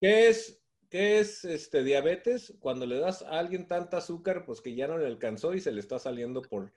¿qué 0.00 0.28
es, 0.28 0.62
qué 0.88 1.18
es 1.18 1.44
este, 1.44 1.82
diabetes? 1.82 2.54
Cuando 2.60 2.86
le 2.86 2.98
das 2.98 3.22
a 3.22 3.38
alguien 3.38 3.66
tanta 3.66 3.98
azúcar, 3.98 4.44
pues 4.44 4.60
que 4.60 4.74
ya 4.74 4.86
no 4.86 4.98
le 4.98 5.06
alcanzó 5.06 5.54
y 5.54 5.60
se 5.60 5.72
le 5.72 5.80
está 5.80 5.98
saliendo 5.98 6.42
por, 6.42 6.72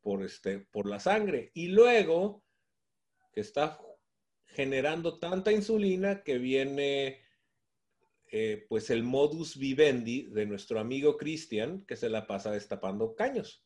por, 0.00 0.22
este, 0.22 0.60
por 0.60 0.88
la 0.88 1.00
sangre. 1.00 1.50
Y 1.54 1.68
luego, 1.68 2.44
que 3.32 3.40
está 3.40 3.80
generando 4.46 5.18
tanta 5.18 5.52
insulina 5.52 6.22
que 6.22 6.38
viene, 6.38 7.22
eh, 8.30 8.66
pues, 8.68 8.90
el 8.90 9.02
modus 9.02 9.56
vivendi 9.56 10.28
de 10.30 10.46
nuestro 10.46 10.80
amigo 10.80 11.16
Cristian, 11.16 11.84
que 11.86 11.96
se 11.96 12.08
la 12.08 12.26
pasa 12.26 12.50
destapando 12.50 13.14
caños. 13.14 13.64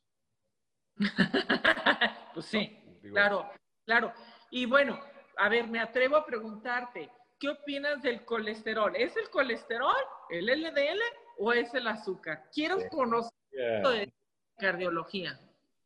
pues 2.34 2.46
sí, 2.46 2.78
claro, 3.02 3.50
claro. 3.84 4.12
Y 4.50 4.66
bueno, 4.66 5.00
a 5.36 5.48
ver, 5.48 5.68
me 5.68 5.80
atrevo 5.80 6.16
a 6.16 6.26
preguntarte, 6.26 7.10
¿qué 7.42 7.48
opinas 7.48 8.00
del 8.02 8.24
colesterol? 8.24 8.94
¿Es 8.94 9.16
el 9.16 9.28
colesterol, 9.28 9.96
el 10.30 10.46
LDL 10.46 11.00
o 11.38 11.52
es 11.52 11.74
el 11.74 11.88
azúcar? 11.88 12.44
Quiero 12.54 12.78
conocer 12.88 13.32
de 13.50 14.12
cardiología. 14.56 15.40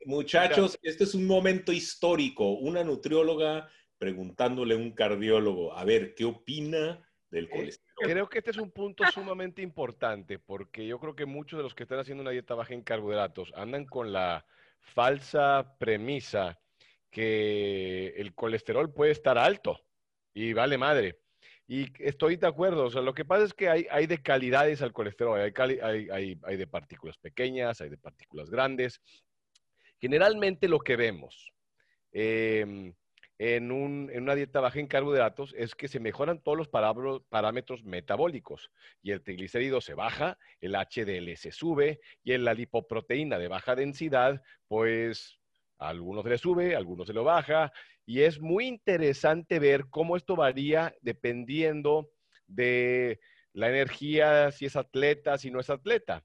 Muchachos, 0.05 0.79
este 0.83 1.05
es 1.05 1.15
un 1.15 1.27
momento 1.27 1.73
histórico. 1.73 2.51
Una 2.51 2.85
nutrióloga 2.85 3.71
preguntándole 3.97 4.75
a 4.75 4.77
un 4.77 4.93
cardiólogo, 4.93 5.73
a 5.73 5.83
ver, 5.87 6.15
¿qué 6.15 6.27
opina 6.27 7.03
del 7.31 7.47
eh, 7.47 7.49
colesterol? 7.49 8.13
Creo 8.13 8.29
que 8.29 8.39
este 8.39 8.51
es 8.51 8.59
un 8.59 8.71
punto 8.71 9.05
sumamente 9.11 9.63
importante 9.63 10.39
porque 10.39 10.87
yo 10.87 11.01
creo 11.01 11.17
que 11.17 11.25
muchos 11.25 11.57
de 11.57 11.63
los 11.63 11.75
que 11.75 11.85
están 11.85 12.01
haciendo 12.01 12.21
una 12.21 12.33
dieta 12.33 12.55
baja 12.55 12.75
en 12.75 12.83
carbohidratos 12.83 13.51
andan 13.57 13.87
con 13.87 14.13
la 14.13 14.45
falsa 14.81 15.75
premisa 15.79 16.61
que 17.11 18.09
el 18.19 18.35
colesterol 18.35 18.93
puede 18.93 19.13
estar 19.13 19.39
alto 19.39 19.81
y 20.35 20.53
vale 20.53 20.77
madre. 20.77 21.26
Y 21.69 21.87
estoy 21.99 22.37
de 22.37 22.47
acuerdo, 22.47 22.85
o 22.85 22.91
sea, 22.91 23.03
lo 23.03 23.13
que 23.13 23.25
pasa 23.25 23.45
es 23.45 23.53
que 23.53 23.69
hay, 23.69 23.87
hay 23.91 24.07
de 24.07 24.23
calidades 24.23 24.83
al 24.83 24.93
colesterol, 24.93 25.41
hay, 25.41 25.53
hay, 25.83 26.39
hay, 26.43 26.57
de 26.57 26.67
partículas 26.69 27.19
pequeñas, 27.19 27.81
hay 27.81 27.89
de 27.89 27.99
partículas 27.99 28.51
grandes. 28.51 29.01
Generalmente 30.01 30.69
lo 30.69 30.79
que 30.79 30.95
vemos 30.95 31.53
em, 32.13 32.95
en, 33.39 33.73
un, 33.73 34.11
en, 34.13 34.23
una 34.23 34.37
dieta 34.37 34.61
baja 34.61 34.79
en 34.79 34.87
carbohidratos 34.87 35.55
es 35.59 35.75
que 35.75 35.89
se 35.89 35.99
mejoran 35.99 36.41
todos 36.41 36.57
los 36.57 36.69
parámetros 36.69 37.83
metabólicos 37.83 38.71
y 39.03 39.11
el 39.11 39.23
triglicérido 39.23 39.81
se 39.81 39.95
baja, 39.95 40.39
el 40.61 40.77
HDL 40.77 41.37
se 41.37 41.51
sube 41.51 41.99
y 42.23 42.33
en 42.33 42.45
la 42.45 42.55
lipoproteína 42.55 43.39
de 43.41 43.49
baja 43.49 43.75
densidad, 43.75 44.41
pues 44.69 45.41
algunos 45.79 46.25
se 46.25 46.31
le 46.31 46.39
sube, 46.39 46.77
algunos 46.77 47.07
se 47.07 47.13
lo 47.13 47.25
baja, 47.25 47.73
y 48.05 48.21
es 48.23 48.41
muy 48.41 48.67
interesante 48.67 49.59
ver 49.59 49.87
cómo 49.91 50.17
esto 50.17 50.37
varía 50.37 50.95
dependiendo 51.01 52.11
de 52.47 53.21
la 53.53 53.69
energía, 53.69 54.53
si 54.53 54.67
es 54.67 54.77
atleta, 54.77 55.39
si 55.39 55.51
no 55.51 55.61
es 55.61 55.71
atleta. 55.71 56.25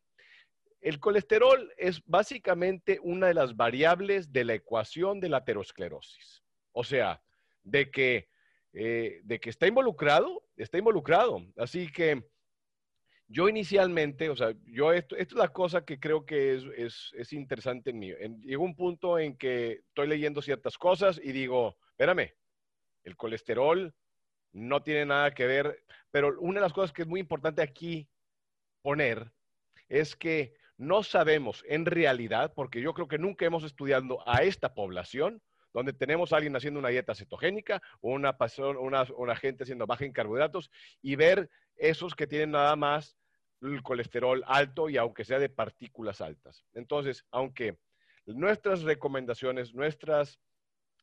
El 0.82 1.00
colesterol 1.00 1.72
es 1.78 2.02
básicamente 2.06 3.00
una 3.04 3.28
de 3.28 3.34
las 3.34 3.56
variables 3.56 4.34
de 4.34 4.44
la 4.44 4.56
ecuación 4.56 5.20
de 5.20 5.30
la 5.30 5.38
aterosclerosis. 5.38 6.44
O 6.72 6.84
sea, 6.84 7.22
de 7.64 7.92
que, 7.92 8.30
eh, 8.74 9.22
de 9.24 9.40
que 9.40 9.50
está 9.50 9.68
involucrado, 9.68 10.44
está 10.58 10.78
involucrado. 10.78 11.46
Así 11.58 11.92
que 11.92 12.24
yo 13.32 13.48
inicialmente, 13.48 14.30
o 14.30 14.36
sea, 14.36 14.54
yo 14.66 14.92
esto, 14.92 15.16
esto 15.16 15.36
es 15.36 15.40
la 15.40 15.54
cosa 15.54 15.86
que 15.86 16.00
creo 16.00 16.26
que 16.26 16.54
es, 16.56 16.64
es, 16.76 17.12
es 17.14 17.32
interesante 17.32 17.92
en 17.92 18.00
mí. 18.00 18.12
En, 18.20 18.42
llegó 18.42 18.66
un 18.66 18.76
punto 18.76 19.18
en 19.18 19.38
que 19.38 19.84
estoy 19.88 20.08
leyendo 20.08 20.42
ciertas 20.42 20.78
cosas 20.78 21.20
y 21.24 21.32
digo, 21.32 21.78
espérame, 21.92 22.34
el 23.04 23.16
colesterol 23.16 23.96
no 24.52 24.84
tiene 24.84 25.06
nada 25.06 25.34
que 25.34 25.48
ver, 25.48 25.82
pero 26.12 26.40
una 26.42 26.60
de 26.60 26.66
las 26.66 26.74
cosas 26.74 26.92
que 26.92 27.04
es 27.04 27.08
muy 27.08 27.22
importante 27.22 27.62
aquí 27.62 28.10
poner 28.82 29.32
es 29.88 30.16
que 30.16 30.54
no 30.78 31.02
sabemos 31.02 31.64
en 31.70 31.86
realidad, 31.86 32.52
porque 32.54 32.82
yo 32.82 32.94
creo 32.94 33.08
que 33.08 33.18
nunca 33.18 33.46
hemos 33.46 33.64
estudiado 33.64 34.28
a 34.28 34.44
esta 34.44 34.74
población, 34.74 35.42
donde 35.74 35.94
tenemos 35.94 36.34
a 36.34 36.36
alguien 36.36 36.56
haciendo 36.58 36.82
una 36.82 36.90
dieta 36.90 37.16
cetogénica 37.16 37.82
una, 38.02 38.36
una, 38.78 39.08
una 39.16 39.36
gente 39.38 39.64
haciendo 39.64 39.88
baja 39.88 40.04
en 40.04 40.12
carbohidratos 40.12 40.70
y 41.02 41.16
ver 41.16 41.50
esos 41.78 42.14
que 42.14 42.28
tienen 42.28 42.52
nada 42.52 42.76
más 42.76 43.16
el 43.62 43.84
colesterol 43.84 44.44
alto 44.48 44.90
y 44.90 44.98
aunque 44.98 45.26
sea 45.26 45.40
de 45.40 45.50
partículas 45.50 46.22
altas. 46.22 46.66
Entonces, 46.74 47.26
aunque 47.32 47.78
nuestras 48.26 48.84
recomendaciones, 48.84 49.74
nuestras 49.74 50.40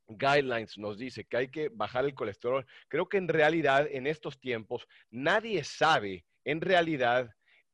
guidelines 0.09 0.79
nos 0.79 0.99
dice 0.99 1.25
que 1.25 1.37
hay 1.37 1.49
que 1.51 1.69
bajar 1.69 2.05
el 2.05 2.15
colesterol, 2.15 2.67
creo 2.89 3.09
que 3.09 3.19
en 3.19 3.29
realidad 3.29 3.87
en 3.91 4.07
estos 4.07 4.41
tiempos 4.41 4.87
nadie 5.11 5.63
sabe 5.65 6.25
en 6.45 6.61
realidad 6.61 7.31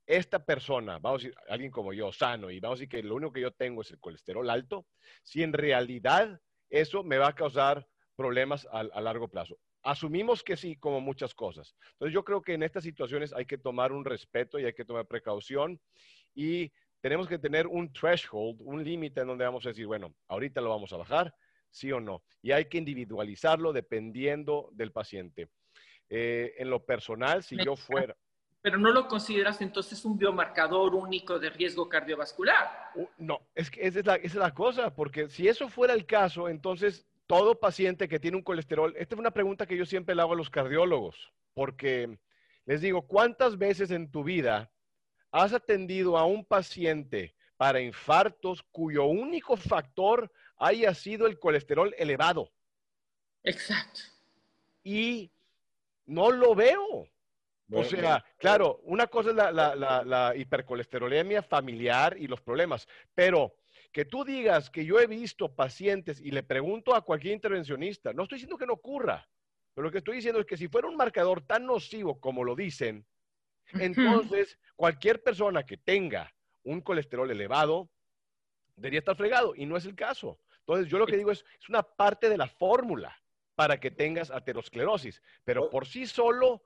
esta 0.07 0.45
persona, 0.45 0.99
vamos 0.99 1.23
a 1.23 1.25
decir, 1.25 1.39
alguien 1.49 1.71
como 1.71 1.93
yo, 1.93 2.13
sano, 2.13 2.51
y 2.51 2.61
vamos 2.61 2.79
a 2.79 2.81
decir 2.81 2.89
que 2.91 3.03
lo 3.03 3.15
único 3.15 3.33
que 3.33 3.41
yo 3.41 3.53
tengo 3.53 3.83
es 3.83 3.91
el 3.91 4.01
colesterol 4.01 4.51
alto, 4.51 4.87
si 5.23 5.43
en 5.43 5.53
realidad 5.53 6.41
eso 6.69 7.03
me 7.03 7.17
va 7.17 7.29
a 7.29 7.35
causar 7.35 7.87
problemas 8.17 8.67
a, 8.71 8.81
a 8.81 9.01
largo 9.01 9.29
plazo. 9.29 9.59
Asumimos 9.85 10.43
que 10.43 10.57
sí, 10.57 10.77
como 10.77 11.01
muchas 11.01 11.35
cosas. 11.35 11.77
Entonces 11.93 12.15
yo 12.15 12.25
creo 12.25 12.41
que 12.41 12.55
en 12.55 12.63
estas 12.63 12.83
situaciones 12.83 13.35
hay 13.35 13.45
que 13.45 13.59
tomar 13.59 13.93
un 13.93 14.05
respeto 14.05 14.59
y 14.59 14.65
hay 14.65 14.73
que 14.73 14.85
tomar 14.85 15.07
precaución 15.07 15.79
y 16.35 16.73
tenemos 17.03 17.29
que 17.29 17.39
tener 17.39 17.67
un 17.67 17.93
threshold, 17.93 18.57
un 18.61 18.83
límite 18.83 19.21
en 19.21 19.27
donde 19.27 19.45
vamos 19.45 19.67
a 19.67 19.69
decir, 19.69 19.87
bueno, 19.87 20.15
ahorita 20.29 20.63
lo 20.63 20.71
vamos 20.71 20.91
a 20.95 20.97
bajar, 20.97 21.35
sí 21.71 21.93
o 21.93 22.01
no. 22.01 22.23
Y 22.41 22.53
hay 22.53 22.65
que 22.65 22.79
individualizarlo 22.79 23.75
dependiendo 23.75 24.71
del 24.73 24.91
paciente. 24.91 25.51
Eh, 26.09 26.55
en 26.57 26.71
lo 26.71 26.83
personal, 26.83 27.43
si 27.43 27.63
yo 27.63 27.77
fuera... 27.77 28.17
Pero 28.63 28.79
no 28.79 28.91
lo 28.91 29.07
consideras 29.07 29.61
entonces 29.61 30.03
un 30.07 30.17
biomarcador 30.17 30.95
único 30.95 31.39
de 31.39 31.51
riesgo 31.51 31.87
cardiovascular. 31.87 32.91
Uh, 32.95 33.07
no, 33.19 33.47
es 33.55 33.71
que 33.71 33.87
esa 33.87 33.99
es, 33.99 34.07
la, 34.07 34.15
esa 34.15 34.27
es 34.27 34.35
la 34.37 34.55
cosa, 34.55 34.95
porque 34.95 35.29
si 35.29 35.47
eso 35.47 35.69
fuera 35.69 35.93
el 35.93 36.07
caso, 36.07 36.49
entonces 36.49 37.07
todo 37.27 37.59
paciente 37.59 38.09
que 38.09 38.21
tiene 38.21 38.37
un 38.37 38.43
colesterol, 38.43 38.95
esta 38.97 39.15
es 39.15 39.19
una 39.19 39.31
pregunta 39.31 39.67
que 39.67 39.77
yo 39.77 39.87
siempre 39.87 40.15
le 40.15 40.23
hago 40.23 40.35
a 40.35 40.37
los 40.37 40.51
cardiólogos, 40.51 41.33
porque 41.55 42.19
les 42.67 42.81
digo, 42.81 43.03
¿cuántas 43.03 43.59
veces 43.59 43.91
en 43.91 44.11
tu 44.11 44.25
vida 44.25 44.71
has 45.31 45.53
atendido 45.53 46.17
a 46.19 46.25
un 46.25 46.45
paciente 46.45 47.35
para 47.57 47.81
infartos 47.81 48.63
cuyo 48.71 49.05
único 49.05 49.57
factor 49.57 50.31
haya 50.57 50.95
sido 50.95 51.27
el 51.27 51.39
colesterol 51.39 51.95
elevado? 51.99 52.53
Exacto. 53.43 54.01
Y 54.83 55.31
no 56.07 56.31
lo 56.31 56.55
veo. 56.55 57.09
O 57.73 57.83
sea, 57.85 58.25
claro, 58.39 58.81
una 58.85 59.07
cosa 59.07 59.31
es 59.31 59.37
la, 59.37 59.51
la, 59.51 59.75
la, 59.75 60.05
la 60.05 60.37
hipercolesterolemia 60.37 61.43
familiar 61.43 62.17
y 62.19 62.27
los 62.27 62.41
problemas, 62.41 62.87
pero 63.15 63.57
que 63.95 64.05
tú 64.05 64.25
digas 64.25 64.71
que 64.71 64.85
yo 64.85 64.99
he 64.99 65.07
visto 65.07 65.55
pacientes 65.55 66.21
y 66.21 66.33
le 66.33 66.43
pregunto 66.43 66.97
a 66.97 67.05
cualquier 67.05 67.33
intervencionista, 67.33 68.13
no 68.13 68.25
estoy 68.25 68.39
diciendo 68.39 68.59
que 68.59 68.67
no 68.67 68.73
ocurra, 68.73 69.29
pero 69.73 69.85
lo 69.85 69.93
que 69.93 69.99
estoy 69.99 70.17
diciendo 70.17 70.41
es 70.41 70.47
que 70.47 70.57
si 70.57 70.67
fuera 70.67 70.89
un 70.89 70.97
marcador 70.97 71.47
tan 71.47 71.65
nocivo 71.65 72.19
como 72.19 72.43
lo 72.43 72.57
dicen, 72.57 73.07
entonces 73.75 74.59
cualquier 74.75 75.23
persona 75.23 75.65
que 75.65 75.77
tenga 75.77 76.35
un 76.65 76.81
colesterol 76.81 77.31
elevado 77.31 77.89
debería 78.75 78.99
estar 78.99 79.15
fregado 79.15 79.55
y 79.55 79.65
no 79.65 79.77
es 79.77 79.85
el 79.85 79.95
caso. 79.95 80.41
Entonces 80.59 80.89
yo 80.89 80.99
lo 80.99 81.07
que 81.07 81.17
digo 81.17 81.31
es, 81.31 81.45
es 81.61 81.69
una 81.69 81.85
parte 81.85 82.29
de 82.29 82.37
la 82.37 82.49
fórmula 82.49 83.17
para 83.55 83.79
que 83.79 83.93
tengas 83.93 84.33
aterosclerosis, 84.33 85.23
pero 85.45 85.71
por 85.71 85.87
sí 85.87 86.09
solo 86.09 86.65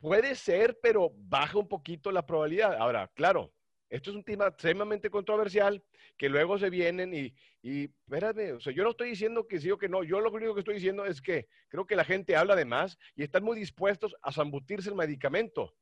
puede 0.00 0.34
ser, 0.34 0.78
pero 0.82 1.12
baja 1.14 1.56
un 1.56 1.66
poquito 1.66 2.12
la 2.12 2.26
probabilidad. 2.26 2.74
Ahora, 2.74 3.10
claro, 3.14 3.54
esto 3.88 4.10
es 4.10 4.16
un 4.16 4.24
tema 4.24 4.46
extremadamente 4.46 5.10
controversial 5.10 5.82
que 6.16 6.28
luego 6.28 6.58
se 6.58 6.70
vienen 6.70 7.14
y, 7.14 7.34
y 7.62 7.84
espérame, 7.84 8.56
o 8.56 8.60
sea, 8.60 8.72
yo 8.72 8.82
no 8.82 8.90
estoy 8.90 9.10
diciendo 9.10 9.46
que 9.46 9.60
sí 9.60 9.70
o 9.70 9.78
que 9.78 9.88
no, 9.88 10.02
yo 10.02 10.20
lo 10.20 10.30
único 10.30 10.54
que 10.54 10.60
estoy 10.60 10.74
diciendo 10.74 11.04
es 11.04 11.20
que 11.20 11.48
creo 11.68 11.86
que 11.86 11.96
la 11.96 12.04
gente 12.04 12.36
habla 12.36 12.56
de 12.56 12.64
más 12.64 12.98
y 13.14 13.22
están 13.22 13.44
muy 13.44 13.58
dispuestos 13.58 14.16
a 14.22 14.32
zambutirse 14.32 14.88
el 14.88 14.96
medicamento. 14.96 15.74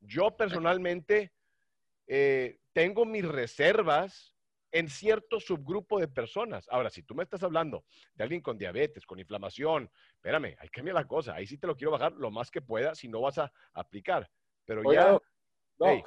Yo 0.00 0.36
personalmente 0.36 1.32
eh, 2.06 2.58
tengo 2.72 3.04
mis 3.04 3.24
reservas 3.24 4.34
en 4.72 4.88
cierto 4.88 5.40
subgrupo 5.40 5.98
de 5.98 6.08
personas. 6.08 6.66
Ahora, 6.70 6.90
si 6.90 7.02
tú 7.02 7.14
me 7.14 7.24
estás 7.24 7.42
hablando 7.42 7.84
de 8.14 8.24
alguien 8.24 8.40
con 8.40 8.56
diabetes, 8.56 9.04
con 9.04 9.18
inflamación, 9.18 9.90
espérame, 10.14 10.56
hay 10.58 10.68
que 10.68 10.76
cambiar 10.76 10.94
la 10.94 11.06
cosa. 11.06 11.34
Ahí 11.34 11.46
sí 11.46 11.58
te 11.58 11.66
lo 11.66 11.76
quiero 11.76 11.90
bajar 11.90 12.12
lo 12.12 12.30
más 12.30 12.50
que 12.50 12.62
pueda 12.62 12.94
si 12.94 13.08
no 13.08 13.20
vas 13.20 13.38
a 13.38 13.52
aplicar. 13.72 14.30
Pero 14.64 14.92
ya... 14.92 15.18
No, 15.78 16.02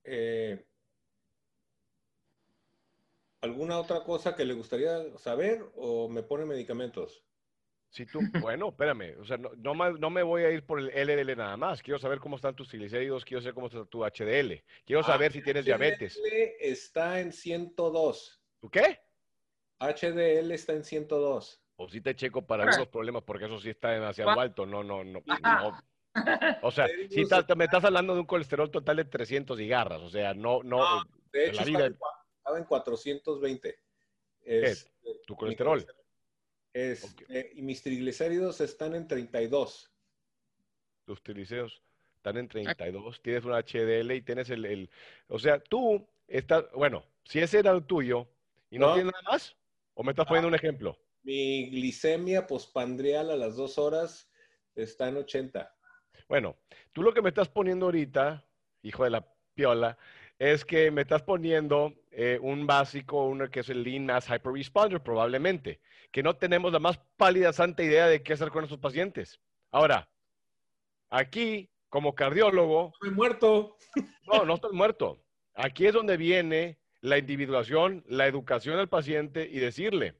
Eh, 0.05 0.67
¿Alguna 3.43 3.79
otra 3.79 4.03
cosa 4.03 4.35
que 4.35 4.45
le 4.45 4.55
gustaría 4.55 5.17
saber 5.19 5.71
o 5.77 6.09
me 6.09 6.25
pone 6.25 6.47
medicamentos? 6.47 7.25
Si 7.91 8.07
tú, 8.07 8.21
bueno, 8.41 8.69
espérame, 8.69 9.17
o 9.21 9.25
sea, 9.25 9.37
no, 9.37 9.75
no, 9.75 10.11
me 10.11 10.23
voy 10.23 10.45
a 10.45 10.51
ir 10.51 10.65
por 10.65 10.79
el 10.79 10.89
LDL 10.89 11.37
nada 11.37 11.57
más. 11.57 11.83
Quiero 11.83 11.99
saber 11.99 12.21
cómo 12.21 12.37
están 12.37 12.55
tus 12.55 12.69
triglicéridos, 12.69 13.25
quiero 13.25 13.41
saber 13.41 13.55
cómo 13.55 13.67
está 13.67 13.85
tu 13.85 14.05
HDL, 14.05 14.63
quiero 14.87 15.03
saber 15.03 15.33
si 15.33 15.43
tienes 15.43 15.65
diabetes. 15.65 16.17
HDL 16.17 16.33
está 16.61 17.21
en 17.21 17.33
102. 17.33 18.43
¿Tú 18.61 18.71
qué? 18.71 19.01
HDL 19.81 20.53
está 20.53 20.73
en 20.75 20.85
102. 20.85 21.63
O 21.77 21.89
si 21.89 22.01
te 22.01 22.15
checo 22.15 22.47
para 22.47 22.65
ver 22.65 22.77
los 22.77 22.89
problemas, 22.89 23.25
porque 23.25 23.47
eso 23.47 23.59
sí 23.59 23.71
está 23.71 23.91
demasiado 23.91 24.39
alto. 24.39 24.67
No, 24.67 24.85
no, 24.85 25.03
no. 25.03 25.23
O 26.63 26.71
sea, 26.71 26.87
si 27.09 27.25
me 27.57 27.65
estás 27.65 27.85
hablando 27.85 28.15
de 28.15 28.21
un 28.21 28.27
colesterol 28.27 28.71
total 28.71 28.99
de 28.99 29.05
300 29.05 29.59
y 29.61 29.69
garras, 29.69 30.03
o 30.03 30.11
sea, 30.11 30.35
no, 30.35 30.63
no. 30.63 31.05
de 31.33 31.49
hecho, 31.49 31.63
estaba, 31.63 32.59
en 32.59 32.65
420. 32.65 33.79
Es, 34.43 34.91
¿Tu 35.27 35.37
colesterol? 35.37 35.87
Este, 36.73 37.53
y 37.55 37.63
mis 37.63 37.83
triglicéridos 37.83 38.61
están 38.61 38.95
en 38.95 39.09
32. 39.09 39.91
Tus 41.05 41.23
triglicéridos 41.23 41.83
están 42.17 42.37
en 42.37 42.49
32. 42.49 43.21
Tienes 43.23 43.45
un 43.45 43.53
HDL 43.53 44.13
y 44.13 44.23
tienes 44.23 44.51
el, 44.51 44.65
el, 44.65 44.91
O 45.29 45.39
sea, 45.39 45.59
tú 45.59 46.07
estás. 46.29 46.65
Bueno, 46.73 47.05
si 47.25 47.41
ese 47.41 47.59
era 47.59 47.73
el 47.73 47.85
tuyo 47.85 48.29
y 48.71 48.79
no, 48.79 48.95
tienes 48.95 49.13
nada 49.13 49.23
más, 49.31 49.57
¿o 49.95 50.05
me 50.05 50.11
estás 50.13 50.27
poniendo 50.27 50.49
un 50.49 50.55
ejemplo? 50.55 50.97
Mi 51.23 51.69
glicemia 51.71 52.47
pospandrial 52.47 53.31
a 53.31 53.37
las 53.37 53.57
dos 53.57 53.79
horas 53.79 54.31
está 54.75 55.09
en 55.09 55.17
80. 55.17 55.75
Bueno, 56.29 56.57
tú 56.93 57.03
lo 57.03 57.13
que 57.13 57.23
me 57.23 57.31
estás 57.31 57.49
poniendo 57.49 57.87
ahorita, 57.87 58.45
hijo 58.83 59.05
de 59.05 59.11
la 59.11 59.27
piola, 59.55 59.99
es 60.39 60.65
que 60.65 60.91
me 60.91 61.03
estás 61.03 61.23
poniendo 61.23 61.95
eh, 62.11 62.39
un 62.43 62.67
básico, 62.67 63.27
uno 63.27 63.49
que 63.51 63.61
es 63.61 63.69
el 63.69 63.83
Lean 63.83 64.07
Mass 64.07 64.29
Hyper 64.29 64.53
Responder, 64.53 65.03
probablemente, 65.03 65.81
que 66.11 66.23
no 66.23 66.37
tenemos 66.37 66.73
la 66.73 66.79
más 66.79 66.99
pálida 67.17 67.53
santa 67.53 67.83
idea 67.83 68.07
de 68.07 68.23
qué 68.23 68.33
hacer 68.33 68.51
con 68.51 68.65
esos 68.65 68.79
pacientes. 68.79 69.41
Ahora, 69.71 70.11
aquí, 71.09 71.71
como 71.89 72.15
cardiólogo... 72.15 72.93
Estoy 72.95 73.11
muerto. 73.11 73.77
No, 74.27 74.45
no 74.45 74.55
estoy 74.55 74.73
muerto. 74.73 75.23
Aquí 75.55 75.87
es 75.87 75.93
donde 75.93 76.17
viene 76.17 76.79
la 77.01 77.19
individuación, 77.19 78.05
la 78.09 78.27
educación 78.27 78.79
al 78.79 78.89
paciente 78.89 79.49
y 79.51 79.59
decirle, 79.59 80.20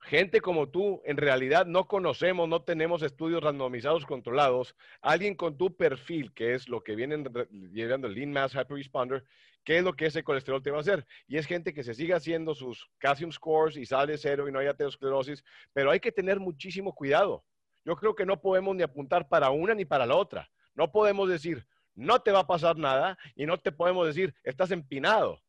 gente 0.00 0.40
como 0.40 0.68
tú, 0.68 1.02
en 1.04 1.16
realidad 1.16 1.66
no 1.66 1.86
conocemos, 1.86 2.48
no 2.48 2.62
tenemos 2.62 3.02
estudios 3.02 3.42
randomizados 3.42 4.06
controlados. 4.06 4.76
Alguien 5.00 5.34
con 5.34 5.56
tu 5.56 5.76
perfil, 5.76 6.32
que 6.32 6.54
es 6.54 6.68
lo 6.68 6.82
que 6.82 6.94
vienen 6.94 7.24
llegando 7.72 8.06
el 8.06 8.14
Lean 8.14 8.32
Mass 8.32 8.54
Hyperresponder, 8.54 9.24
¿qué 9.64 9.78
es 9.78 9.84
lo 9.84 9.94
que 9.94 10.06
ese 10.06 10.22
colesterol 10.22 10.62
te 10.62 10.70
va 10.70 10.78
a 10.78 10.80
hacer? 10.80 11.06
Y 11.26 11.36
es 11.36 11.46
gente 11.46 11.74
que 11.74 11.82
se 11.82 11.94
sigue 11.94 12.14
haciendo 12.14 12.54
sus 12.54 12.88
calcium 12.98 13.32
scores 13.32 13.76
y 13.76 13.84
sale 13.84 14.16
cero 14.16 14.48
y 14.48 14.52
no 14.52 14.60
hay 14.60 14.68
aterosclerosis, 14.68 15.44
pero 15.72 15.90
hay 15.90 16.00
que 16.00 16.12
tener 16.12 16.38
muchísimo 16.38 16.94
cuidado. 16.94 17.44
Yo 17.84 17.96
creo 17.96 18.14
que 18.14 18.26
no 18.26 18.40
podemos 18.40 18.74
ni 18.74 18.82
apuntar 18.82 19.28
para 19.28 19.50
una 19.50 19.74
ni 19.74 19.84
para 19.84 20.06
la 20.06 20.16
otra. 20.16 20.50
No 20.74 20.90
podemos 20.92 21.28
decir, 21.28 21.66
no 21.94 22.20
te 22.20 22.30
va 22.30 22.40
a 22.40 22.46
pasar 22.46 22.76
nada 22.76 23.18
y 23.34 23.46
no 23.46 23.58
te 23.58 23.72
podemos 23.72 24.06
decir, 24.06 24.34
estás 24.44 24.70
empinado. 24.70 25.40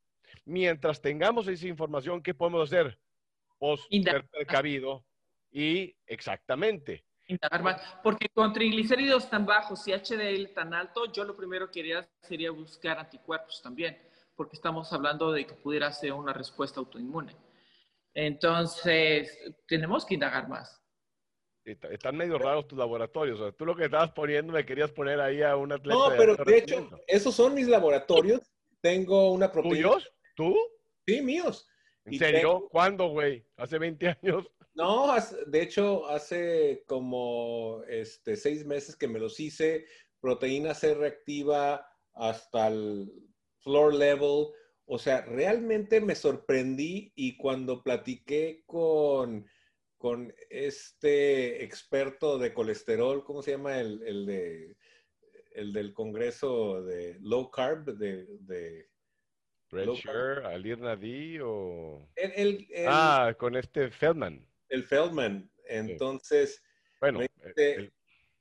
Mientras 0.46 1.02
tengamos 1.02 1.48
esa 1.48 1.68
información, 1.68 2.24
¿qué 2.24 2.34
podemos 2.34 2.64
hacer? 2.64 2.98
Post 3.58 3.92
precavido 4.32 5.06
y 5.52 5.96
exactamente. 6.06 7.04
Porque 8.04 8.30
con 8.30 8.54
triglicéridos 8.54 9.30
tan 9.30 9.46
bajos 9.46 9.86
y 9.88 9.92
HDL 9.92 10.54
tan 10.54 10.74
alto, 10.74 11.12
yo 11.12 11.24
lo 11.26 11.36
primero 11.36 11.70
que 11.70 11.82
haría 11.82 12.10
sería 12.22 12.52
buscar 12.52 13.00
anticuerpos 13.00 13.62
también. 13.62 13.98
porque 14.36 14.56
estamos 14.56 14.94
hablando 14.94 15.32
de 15.32 15.48
que 15.48 15.56
pudiera 15.56 15.92
ser 15.92 16.14
una 16.14 16.32
respuesta 16.32 16.80
autoinmune. 16.80 17.36
Entonces, 18.14 19.36
tenemos 19.68 20.06
que 20.06 20.14
indagar 20.14 20.48
más. 20.48 20.80
Están 21.66 22.16
medio 22.16 22.38
raros 22.38 22.68
tus 22.68 22.78
laboratorios. 22.78 23.40
O 23.40 23.44
sea, 23.44 23.52
tú 23.52 23.66
lo 23.66 23.76
que 23.76 23.86
estabas 23.86 24.12
poniendo 24.12 24.54
me 24.54 24.64
querías 24.64 24.92
poner 24.92 25.20
ahí 25.20 25.42
a 25.42 25.56
un 25.56 25.72
atleta. 25.72 25.98
No, 25.98 26.16
pero 26.16 26.36
de, 26.36 26.58
hecho, 26.58 26.90
esos 27.08 27.36
son 27.36 27.56
mis 27.56 27.68
laboratorios. 27.68 28.42
Tengo 28.80 29.32
una 29.32 29.52
propiedad. 29.52 29.90
¿Tuyos? 29.90 30.14
¿Tú? 30.36 30.56
Sí, 31.06 31.22
míos. 31.22 31.68
¿En 32.08 32.20
serio? 32.20 32.68
¿Cuándo, 32.72 33.10
güey? 33.10 33.46
¿Hace 33.58 33.78
20 33.78 34.18
años? 34.22 34.46
No, 34.76 35.14
de 35.48 35.62
hecho, 35.62 36.08
hace 36.08 36.84
como 36.88 37.82
este, 37.88 38.36
seis 38.36 38.66
meses 38.66 38.96
que 38.96 39.08
me 39.08 39.20
los 39.20 39.40
hice. 39.40 39.86
Proteína 40.20 40.74
C 40.74 40.94
reactiva 40.94 41.86
hasta 42.14 42.68
el 42.68 43.12
floor 43.60 43.94
level. 43.96 44.48
O 44.86 44.98
sea, 45.00 45.22
realmente 45.22 46.00
me 46.00 46.16
sorprendí 46.16 47.12
y 47.16 47.36
cuando 47.38 47.84
platiqué 47.84 48.64
con, 48.66 49.46
con 49.98 50.34
este 50.50 51.64
experto 51.64 52.38
de 52.38 52.54
colesterol, 52.54 53.24
¿cómo 53.26 53.42
se 53.42 53.52
llama? 53.52 53.80
El, 53.80 54.02
el 54.04 54.26
de, 54.26 54.78
el 55.52 55.74
del 55.74 55.94
Congreso 55.94 56.84
de 56.84 57.18
Low 57.20 57.52
Carb, 57.52 57.86
de... 57.98 58.28
de 58.42 58.97
Red 59.70 60.46
Alir 60.46 60.80
Nadi 60.80 61.40
o... 61.42 62.08
El, 62.16 62.68
ah, 62.88 63.34
con 63.38 63.56
este 63.56 63.90
Feldman. 63.92 64.46
El 64.70 64.84
Feldman. 64.84 65.50
Entonces, 65.66 66.64
bueno, 67.02 67.22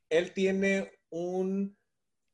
él 0.08 0.32
tiene 0.32 0.92
un 1.10 1.76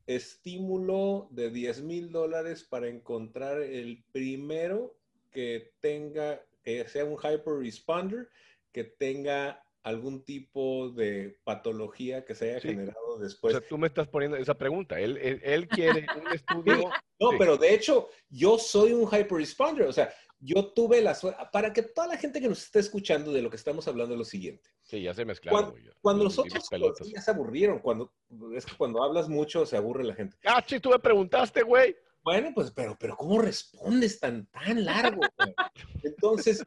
estímulo 0.06 1.28
de 1.30 1.50
10 1.50 1.82
mil 1.82 2.12
dólares 2.12 2.64
para 2.64 2.88
encontrar 2.88 3.62
el 3.62 4.04
primero 4.12 4.98
que 5.30 5.72
tenga, 5.80 6.44
que 6.62 6.86
sea 6.88 7.04
un 7.04 7.16
hyper 7.16 7.54
responder, 7.58 8.28
que 8.72 8.84
tenga 8.84 9.62
algún 9.82 10.24
tipo 10.24 10.90
de 10.90 11.38
patología 11.44 12.24
que 12.24 12.34
se 12.34 12.50
haya 12.50 12.60
generado 12.60 13.18
después. 13.18 13.54
O 13.54 13.58
sea, 13.58 13.68
tú 13.68 13.78
me 13.78 13.88
estás 13.88 14.08
poniendo 14.08 14.36
esa 14.36 14.54
pregunta. 14.54 15.00
Él, 15.00 15.18
él, 15.42 15.68
quiere 15.68 16.06
un 16.16 16.26
estudio. 16.34 16.90
no, 17.20 17.30
pero 17.38 17.56
de 17.56 17.74
hecho, 17.74 18.08
yo 18.28 18.58
soy 18.58 18.92
un 18.92 19.06
hyper 19.06 19.32
responder. 19.32 19.86
O 19.86 19.92
sea, 19.92 20.12
yo 20.38 20.72
tuve 20.72 21.00
la 21.00 21.14
suerte, 21.14 21.40
para 21.52 21.72
que 21.72 21.82
toda 21.82 22.08
la 22.08 22.16
gente 22.16 22.40
que 22.40 22.48
nos 22.48 22.64
esté 22.64 22.80
escuchando 22.80 23.32
de 23.32 23.42
lo 23.42 23.50
que 23.50 23.56
estamos 23.56 23.86
hablando 23.86 24.14
es 24.14 24.18
lo 24.18 24.24
siguiente. 24.24 24.70
Sí, 24.82 25.02
ya 25.02 25.14
se 25.14 25.24
mezclaron. 25.24 25.70
Cuando, 25.70 25.92
cuando 26.00 26.24
nosotros 26.24 26.68
ya 27.04 27.20
se 27.20 27.30
aburrieron, 27.30 27.78
cuando, 27.78 28.12
es 28.54 28.66
que 28.66 28.76
cuando 28.76 29.02
hablas 29.02 29.28
mucho 29.28 29.64
se 29.66 29.76
aburre 29.76 30.04
la 30.04 30.14
gente. 30.14 30.36
Ah, 30.44 30.62
sí, 30.66 30.80
tú 30.80 30.90
me 30.90 30.98
preguntaste, 30.98 31.62
güey. 31.62 31.96
Bueno, 32.24 32.52
pues, 32.54 32.70
pero, 32.70 32.96
pero 32.98 33.16
¿cómo 33.16 33.40
respondes 33.40 34.20
tan, 34.20 34.46
tan 34.46 34.84
largo? 34.84 35.22
Entonces, 36.02 36.64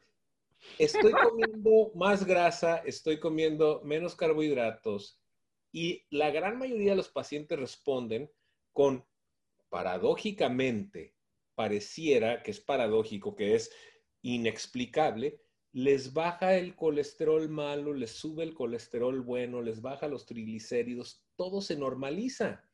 estoy 0.80 1.12
comiendo 1.12 1.91
más 1.95 2.25
grasa, 2.25 2.78
estoy 2.78 3.19
comiendo 3.19 3.82
menos 3.84 4.15
carbohidratos 4.15 5.19
y 5.71 6.06
la 6.10 6.32
gran 6.32 6.58
mayoría 6.58 6.91
de 6.91 6.97
los 6.97 7.10
pacientes 7.10 7.60
responden 7.60 8.32
con, 8.71 9.06
paradójicamente, 9.69 11.15
pareciera 11.56 12.43
que 12.43 12.51
es 12.51 12.60
paradójico, 12.60 13.36
que 13.36 13.56
es 13.56 13.71
inexplicable, 14.21 15.41
les 15.71 16.13
baja 16.13 16.56
el 16.56 16.75
colesterol 16.75 17.49
malo, 17.49 17.93
les 17.93 18.12
sube 18.12 18.43
el 18.43 18.54
colesterol 18.54 19.19
bueno, 19.21 19.62
les 19.62 19.82
baja 19.82 20.08
los 20.08 20.25
triglicéridos, 20.25 21.25
todo 21.36 21.62
se 21.62 21.75
normaliza, 21.75 22.64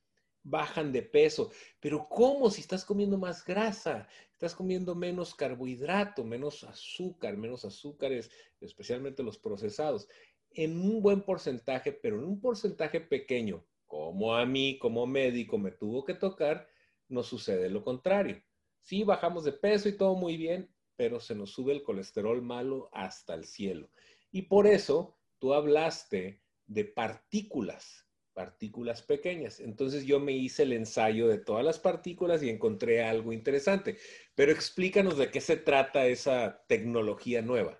bajan 0.43 0.91
de 0.91 1.01
peso. 1.01 1.51
Pero 1.79 2.07
¿cómo 2.09 2.49
si 2.49 2.61
estás 2.61 2.85
comiendo 2.85 3.17
más 3.17 3.45
grasa? 3.45 4.07
Estás 4.31 4.55
comiendo 4.55 4.95
menos 4.95 5.35
carbohidrato, 5.35 6.23
menos 6.23 6.63
azúcar, 6.63 7.37
menos 7.37 7.65
azúcares, 7.65 8.31
especialmente 8.59 9.23
los 9.23 9.37
procesados, 9.37 10.07
en 10.53 10.79
un 10.79 11.01
buen 11.01 11.21
porcentaje, 11.21 11.91
pero 11.91 12.17
en 12.17 12.25
un 12.25 12.41
porcentaje 12.41 12.99
pequeño, 13.01 13.63
como 13.85 14.35
a 14.35 14.45
mí 14.45 14.77
como 14.79 15.05
médico 15.05 15.57
me 15.57 15.71
tuvo 15.71 16.03
que 16.03 16.13
tocar, 16.13 16.67
no 17.07 17.23
sucede 17.23 17.69
lo 17.69 17.83
contrario. 17.83 18.41
Sí, 18.81 19.03
bajamos 19.03 19.43
de 19.43 19.51
peso 19.51 19.89
y 19.89 19.97
todo 19.97 20.15
muy 20.15 20.37
bien, 20.37 20.73
pero 20.95 21.19
se 21.19 21.35
nos 21.35 21.51
sube 21.51 21.73
el 21.73 21.83
colesterol 21.83 22.41
malo 22.41 22.89
hasta 22.91 23.33
el 23.33 23.45
cielo. 23.45 23.89
Y 24.31 24.43
por 24.43 24.65
eso 24.67 25.17
tú 25.39 25.53
hablaste 25.53 26.41
de 26.65 26.85
partículas, 26.85 28.07
partículas 28.33 29.01
pequeñas. 29.01 29.59
Entonces 29.59 30.05
yo 30.05 30.19
me 30.19 30.31
hice 30.31 30.63
el 30.63 30.73
ensayo 30.73 31.27
de 31.27 31.37
todas 31.37 31.63
las 31.63 31.79
partículas 31.79 32.41
y 32.43 32.49
encontré 32.49 33.03
algo 33.03 33.33
interesante. 33.33 33.97
Pero 34.35 34.51
explícanos 34.51 35.17
de 35.17 35.29
qué 35.29 35.41
se 35.41 35.57
trata 35.57 36.05
esa 36.05 36.63
tecnología 36.67 37.41
nueva. 37.41 37.79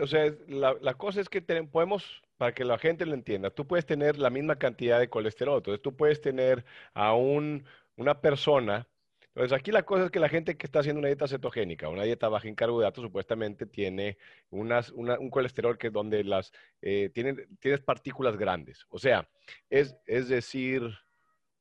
o 0.00 0.06
sea, 0.06 0.32
la, 0.48 0.94
cosa 0.94 1.20
es 1.20 1.28
que 1.28 1.42
podemos, 1.42 2.22
para 2.36 2.54
que 2.54 2.64
la 2.64 2.78
gente 2.78 3.06
lo 3.06 3.14
entienda, 3.14 3.50
tú 3.50 3.66
puedes 3.66 3.86
tener 3.86 4.18
la 4.18 4.30
misma 4.30 4.56
cantidad 4.58 4.98
de 5.00 5.10
colesterol. 5.10 5.58
Entonces 5.58 5.82
tú 5.82 5.96
puedes 5.96 6.20
tener 6.20 6.64
a 6.94 7.14
un, 7.14 7.64
una 7.96 8.20
persona 8.20 8.88
entonces, 9.36 9.58
aquí 9.58 9.70
la 9.70 9.82
cosa 9.82 10.06
es 10.06 10.10
que 10.10 10.18
la 10.18 10.30
gente 10.30 10.56
que 10.56 10.64
está 10.64 10.78
haciendo 10.78 10.98
una 10.98 11.08
dieta 11.08 11.28
cetogénica, 11.28 11.90
una 11.90 12.04
dieta 12.04 12.26
baja 12.30 12.48
en 12.48 12.54
carbohidratos, 12.54 13.04
supuestamente 13.04 13.66
tiene 13.66 14.16
un 14.48 15.28
colesterol 15.30 15.76
que 15.76 15.90
donde 15.90 16.24
las, 16.24 16.50
eh, 16.80 17.10
tienes 17.12 17.80
partículas 17.84 18.38
grandes. 18.38 18.86
O 18.88 18.98
sea, 18.98 19.28
es, 19.68 19.94
es 20.06 20.30
decir, 20.30 20.90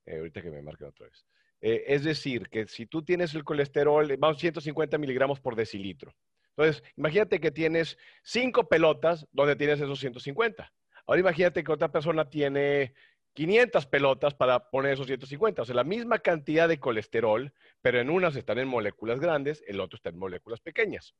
eh, 0.05 0.19
ahorita 0.19 0.41
que 0.41 0.51
me 0.51 0.61
marquen 0.61 0.87
otra 0.87 1.07
vez, 1.07 1.27
eh, 1.59 1.83
es 1.87 2.05
decir, 2.05 2.47
que 2.47 2.65
si 2.65 2.85
tú 2.85 3.03
tienes 3.03 3.35
el 3.35 3.43
colesterol, 3.43 4.07
vamos 4.19 4.39
150 4.39 4.97
miligramos 4.97 5.41
por 5.41 5.57
decilitro. 5.57 6.15
Entonces, 6.55 6.81
imagínate 6.95 7.41
que 7.41 7.51
tienes 7.51 7.97
cinco 8.23 8.69
pelotas 8.69 9.27
donde 9.33 9.57
tienes 9.57 9.81
esos 9.81 9.99
150. 9.99 10.71
Ahora 11.07 11.19
imagínate 11.19 11.61
que 11.61 11.73
otra 11.73 11.91
persona 11.91 12.29
tiene 12.29 12.93
500 13.35 13.85
pelotas 13.85 14.33
para 14.33 14.69
poner 14.69 14.93
esos 14.93 15.07
150. 15.07 15.61
O 15.61 15.65
sea, 15.65 15.75
la 15.75 15.83
misma 15.83 16.19
cantidad 16.19 16.67
de 16.67 16.79
colesterol, 16.79 17.53
pero 17.81 17.99
en 17.99 18.09
unas 18.09 18.35
están 18.35 18.57
en 18.59 18.67
moléculas 18.67 19.19
grandes, 19.19 19.63
el 19.67 19.81
otro 19.81 19.97
está 19.97 20.09
en 20.09 20.17
moléculas 20.17 20.61
pequeñas. 20.61 21.13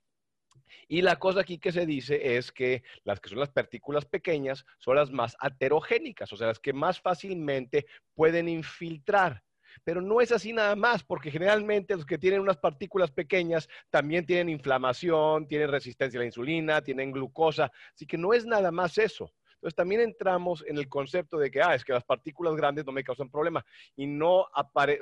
Y 0.88 1.02
la 1.02 1.18
cosa 1.18 1.42
aquí 1.42 1.60
que 1.60 1.74
se 1.74 1.86
dice 1.86 2.38
es 2.38 2.52
que 2.52 2.84
las 3.04 3.20
que 3.20 3.30
son 3.30 3.40
las 3.40 3.50
partículas 3.50 4.06
pequeñas 4.06 4.66
son 4.80 4.96
las 4.96 5.12
más 5.12 5.36
aterogénicas, 5.40 6.32
o 6.32 6.38
sea, 6.38 6.48
las 6.48 6.60
que 6.60 6.74
más 6.74 7.02
fácilmente 7.02 7.86
pueden 8.14 8.48
infiltrar. 8.48 9.44
Pero 9.84 10.02
no 10.02 10.22
es 10.22 10.32
así 10.32 10.54
nada 10.54 10.78
más, 10.78 11.04
porque 11.04 11.32
generalmente 11.32 11.96
los 11.96 12.06
que 12.06 12.18
tienen 12.18 12.40
unas 12.40 12.58
partículas 12.58 13.12
pequeñas 13.12 13.68
también 13.90 14.26
tienen 14.26 14.48
inflamación, 14.48 15.50
tienen 15.50 15.70
resistencia 15.70 16.18
a 16.18 16.22
la 16.22 16.28
insulina, 16.28 16.82
tienen 16.82 17.12
glucosa, 17.12 17.70
así 17.94 18.08
que 18.08 18.18
no 18.18 18.34
es 18.34 18.46
nada 18.46 18.72
más 18.72 18.98
eso. 18.98 19.34
Entonces 19.66 19.78
también 19.78 20.02
entramos 20.02 20.64
en 20.68 20.78
el 20.78 20.88
concepto 20.88 21.40
de 21.40 21.50
que, 21.50 21.60
ah, 21.60 21.74
es 21.74 21.84
que 21.84 21.92
las 21.92 22.04
partículas 22.04 22.56
grandes 22.56 22.86
no 22.86 22.92
me 22.92 23.04
causan 23.04 23.32
problema. 23.32 23.66
Y 23.96 24.06
no 24.06 24.46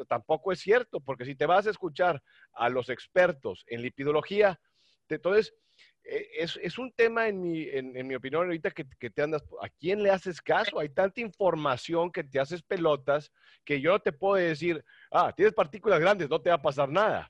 tampoco 0.08 0.54
es 0.54 0.62
cierto, 0.62 1.02
porque 1.02 1.26
si 1.26 1.36
te 1.36 1.46
vas 1.46 1.68
a 1.68 1.70
escuchar 1.70 2.24
a 2.54 2.70
los 2.70 2.88
expertos 2.88 3.66
en 3.68 3.82
lipidología, 3.82 4.58
entonces 5.10 5.54
e, 6.02 6.30
es, 6.38 6.78
un 6.78 6.94
tema, 6.94 7.28
en 7.28 7.42
mi, 7.42 7.68
en, 7.68 8.08
mi 8.08 8.16
opinión, 8.16 8.46
ahorita 8.46 8.72
que, 8.72 8.86
que, 8.98 9.10
te 9.10 9.24
andas, 9.24 9.44
¿a 9.62 9.68
quién 9.68 10.02
le 10.02 10.12
haces 10.12 10.42
caso? 10.42 10.80
Hay 10.80 10.88
tanta 10.88 11.20
información 11.20 12.10
que 12.10 12.24
te 12.24 12.40
haces 12.40 12.64
pelotas 12.64 13.34
que 13.66 13.82
yo 13.82 13.92
no 13.92 14.00
te 14.00 14.14
puedo 14.14 14.36
decir, 14.36 14.82
ah, 15.12 15.34
tienes 15.36 15.54
partículas 15.54 16.00
grandes, 16.00 16.30
no 16.30 16.40
te 16.40 16.52
va 16.52 16.56
a 16.56 16.62
pasar 16.62 16.88
nada. 16.88 17.30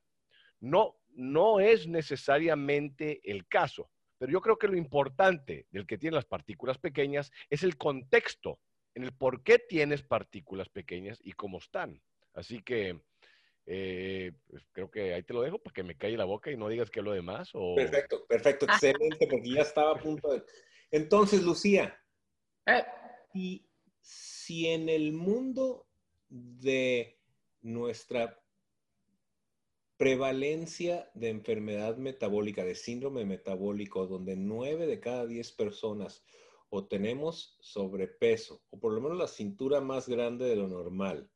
No, 0.60 1.00
no 1.16 1.60
es 1.60 1.88
necesariamente 1.88 3.22
el 3.24 3.48
caso. 3.48 3.90
Pero 4.24 4.32
yo 4.32 4.40
creo 4.40 4.58
que 4.58 4.70
lo 4.70 4.78
importante 4.78 5.68
del 5.70 5.86
que 5.86 5.98
tiene 5.98 6.16
las 6.16 6.24
partículas 6.24 6.78
pequeñas 6.78 7.30
es 7.50 7.62
el 7.62 7.76
contexto 7.76 8.58
en 8.96 9.04
el 9.04 9.12
por 9.12 9.44
qué 9.44 9.60
tienes 9.60 10.02
partículas 10.02 10.70
pequeñas 10.70 11.20
y 11.22 11.34
cómo 11.34 11.58
están. 11.58 12.02
Así 12.34 12.62
que 12.62 13.02
eh, 13.66 14.32
pues, 14.48 14.64
creo 14.72 14.90
que 14.90 15.14
ahí 15.14 15.24
te 15.24 15.34
lo 15.34 15.42
dejo 15.42 15.60
para 15.60 15.74
que 15.74 15.84
me 15.84 15.98
calle 15.98 16.16
la 16.16 16.24
boca 16.24 16.50
y 16.50 16.56
no 16.56 16.70
digas 16.70 16.90
que 16.90 17.02
lo 17.02 17.12
demás. 17.12 17.52
Perfecto, 17.76 18.26
perfecto, 18.26 18.66
excelente, 18.66 19.28
porque 19.28 19.50
ya 19.56 19.64
estaba 19.64 19.92
a 19.92 20.00
punto 20.00 20.32
de... 20.32 20.42
Entonces, 20.90 21.44
Lucía, 21.44 22.02
eh. 22.66 22.86
y 23.34 23.68
si 24.00 24.70
en 24.70 24.88
el 24.88 25.12
mundo 25.12 25.86
de 26.30 27.20
nuestra 27.62 28.42
prevalencia 30.04 31.10
de 31.14 31.30
enfermedad 31.30 31.96
metabólica, 31.96 32.66
de 32.66 32.76
síndrome 32.76 33.24
metabólico, 33.24 34.06
donde 34.06 34.36
nueve 34.36 34.86
de 34.86 35.00
cada 35.00 35.26
diez 35.26 35.54
personas 35.54 36.26
o 36.68 36.86
tenemos 36.86 37.58
sobrepeso, 37.62 38.62
o 38.70 38.82
por 38.82 38.92
lo 38.92 39.00
menos 39.00 39.18
la 39.18 39.30
cintura 39.30 39.80
más 39.80 40.10
grande 40.10 40.44
de 40.44 40.58
lo 40.58 40.68
normal, 40.68 41.32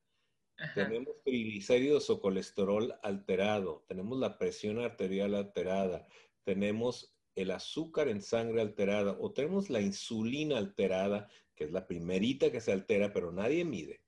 tenemos 0.76 1.16
triglicéridos 1.24 2.10
o 2.10 2.20
colesterol 2.20 2.94
alterado, 3.04 3.86
tenemos 3.88 4.20
la 4.20 4.38
presión 4.38 4.80
arterial 4.80 5.36
alterada, 5.36 6.06
tenemos 6.44 7.16
el 7.36 7.52
azúcar 7.52 8.10
en 8.10 8.22
sangre 8.22 8.60
alterada 8.60 9.16
o 9.18 9.32
tenemos 9.32 9.70
la 9.70 9.80
insulina 9.80 10.58
alterada, 10.58 11.30
que 11.56 11.64
es 11.64 11.72
la 11.72 11.88
primerita 11.88 12.52
que 12.52 12.60
se 12.60 12.74
altera, 12.74 13.14
pero 13.14 13.32
nadie 13.32 13.64
mide. 13.64 14.02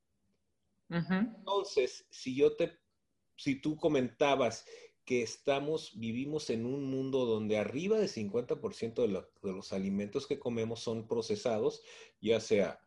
Entonces, 0.90 2.06
si 2.10 2.36
yo 2.36 2.58
te 2.58 2.79
si 3.40 3.56
tú 3.56 3.78
comentabas 3.78 4.66
que 5.06 5.22
estamos, 5.24 5.98
vivimos 5.98 6.50
en 6.50 6.66
un 6.66 6.84
mundo 6.84 7.26
donde 7.26 7.58
arriba 7.58 7.98
del 7.98 8.10
50% 8.10 9.08
de, 9.08 9.08
de 9.08 9.54
los 9.54 9.72
alimentos 9.72 10.28
que 10.28 10.38
comemos 10.38 10.82
son 10.82 11.08
procesados, 11.08 11.82
ya 12.20 12.42
sea 12.42 12.80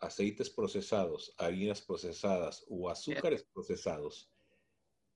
aceites 0.00 0.50
procesados, 0.50 1.32
harinas 1.38 1.80
procesadas 1.80 2.64
o 2.68 2.90
azúcares 2.90 3.44
procesados, 3.44 4.30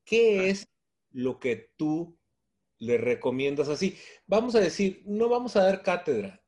¿qué 0.04 0.48
es 0.48 0.66
lo 1.10 1.40
que 1.40 1.72
tú 1.76 2.16
le 2.78 2.98
recomiendas 2.98 3.68
así? 3.68 3.98
Vamos 4.26 4.54
a 4.54 4.60
decir, 4.60 5.02
no 5.06 5.28
vamos 5.28 5.56
a 5.56 5.64
dar 5.64 5.82
cátedra, 5.82 6.39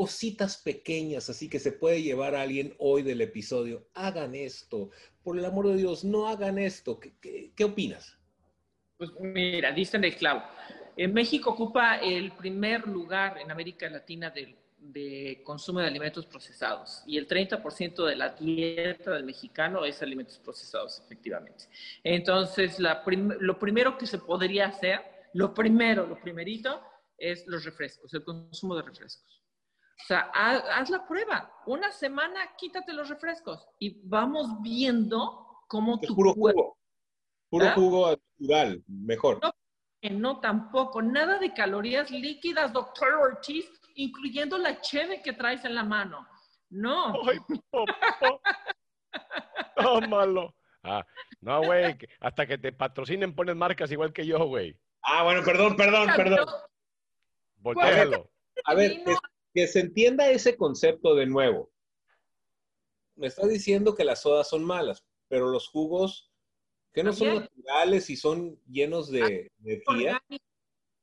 cositas 0.00 0.56
pequeñas, 0.56 1.28
así 1.28 1.50
que 1.50 1.58
se 1.58 1.72
puede 1.72 2.02
llevar 2.02 2.34
a 2.34 2.40
alguien 2.40 2.74
hoy 2.78 3.02
del 3.02 3.20
episodio, 3.20 3.86
hagan 3.92 4.34
esto, 4.34 4.88
por 5.22 5.38
el 5.38 5.44
amor 5.44 5.68
de 5.68 5.76
Dios, 5.76 6.04
no 6.04 6.26
hagan 6.26 6.58
esto. 6.58 6.98
¿Qué, 6.98 7.52
qué, 7.54 7.64
opinas? 7.64 8.16
Pues 8.96 9.10
mira, 9.20 9.72
dicen 9.72 10.02
el 10.04 10.16
clavo. 10.16 10.42
En 10.96 11.12
México 11.12 11.50
ocupa 11.50 11.96
el 11.96 12.32
primer 12.32 12.88
lugar 12.88 13.36
en 13.36 13.50
América 13.50 13.90
Latina 13.90 14.30
del 14.30 14.56
de 14.78 15.42
consumo 15.44 15.80
de 15.80 15.88
alimentos 15.88 16.24
procesados 16.24 17.02
y 17.06 17.18
el 17.18 17.28
30% 17.28 18.06
de 18.06 18.16
la 18.16 18.30
dieta 18.30 19.10
del 19.10 19.24
mexicano 19.24 19.84
es 19.84 20.00
alimentos 20.00 20.38
procesados, 20.38 20.98
efectivamente. 21.04 21.66
Entonces, 22.02 22.78
lo 22.78 23.58
primero 23.58 23.98
que 23.98 24.06
se 24.06 24.16
podría 24.16 24.68
hacer, 24.68 25.02
lo 25.34 25.52
primero, 25.52 26.06
lo 26.06 26.18
primerito, 26.18 26.80
es 27.18 27.46
los 27.46 27.66
refrescos, 27.66 28.14
el 28.14 28.24
consumo 28.24 28.74
de 28.76 28.80
refrescos. 28.80 29.39
O 30.02 30.06
sea, 30.06 30.30
haz, 30.34 30.90
la 30.90 31.06
prueba. 31.06 31.52
Una 31.66 31.92
semana 31.92 32.40
quítate 32.56 32.92
los 32.92 33.08
refrescos 33.08 33.66
y 33.78 34.00
vamos 34.08 34.60
viendo 34.60 35.64
cómo 35.68 36.00
tu 36.00 36.14
puro 36.14 36.32
jugo. 36.32 36.76
Puro 37.48 37.70
jugo 37.72 38.16
natural, 38.38 38.82
mejor. 38.86 39.40
No, 39.42 39.52
no, 40.10 40.40
tampoco. 40.40 41.02
Nada 41.02 41.38
de 41.38 41.52
calorías 41.52 42.10
líquidas, 42.10 42.72
doctor 42.72 43.14
Ortiz 43.14 43.70
incluyendo 43.96 44.58
la 44.58 44.80
cheve 44.80 45.20
que 45.22 45.32
traes 45.32 45.64
en 45.64 45.74
la 45.74 45.84
mano. 45.84 46.26
No. 46.70 47.12
Ay, 47.28 47.38
Tómalo. 49.76 50.54
Ah, 50.82 51.04
no, 51.40 51.62
güey, 51.62 51.98
hasta 52.20 52.46
que 52.46 52.56
te 52.56 52.72
patrocinen 52.72 53.34
pones 53.34 53.54
marcas 53.54 53.90
igual 53.92 54.12
que 54.12 54.26
yo, 54.26 54.38
güey. 54.46 54.78
Ah, 55.02 55.24
bueno, 55.24 55.42
perdón, 55.44 55.76
perdón, 55.76 56.08
perdón. 56.16 56.46
Voltéalo. 57.56 58.30
A 58.64 58.74
ver, 58.74 59.02
que, 59.54 59.66
se 59.66 59.80
entienda 59.80 60.30
ese 60.30 60.56
concepto 60.56 61.14
de 61.14 61.26
nuevo. 61.26 61.70
Me 63.16 63.26
está 63.26 63.46
diciendo 63.46 63.94
que 63.94 64.04
las 64.04 64.22
sodas 64.22 64.48
son 64.48 64.64
malas, 64.64 65.04
pero 65.28 65.48
los 65.48 65.68
jugos 65.68 66.30
que 66.92 67.04
no 67.04 67.12
son 67.12 67.36
naturales 67.36 68.10
y 68.10 68.16
son 68.16 68.58
llenos 68.66 69.10
de, 69.10 69.50
de 69.58 69.82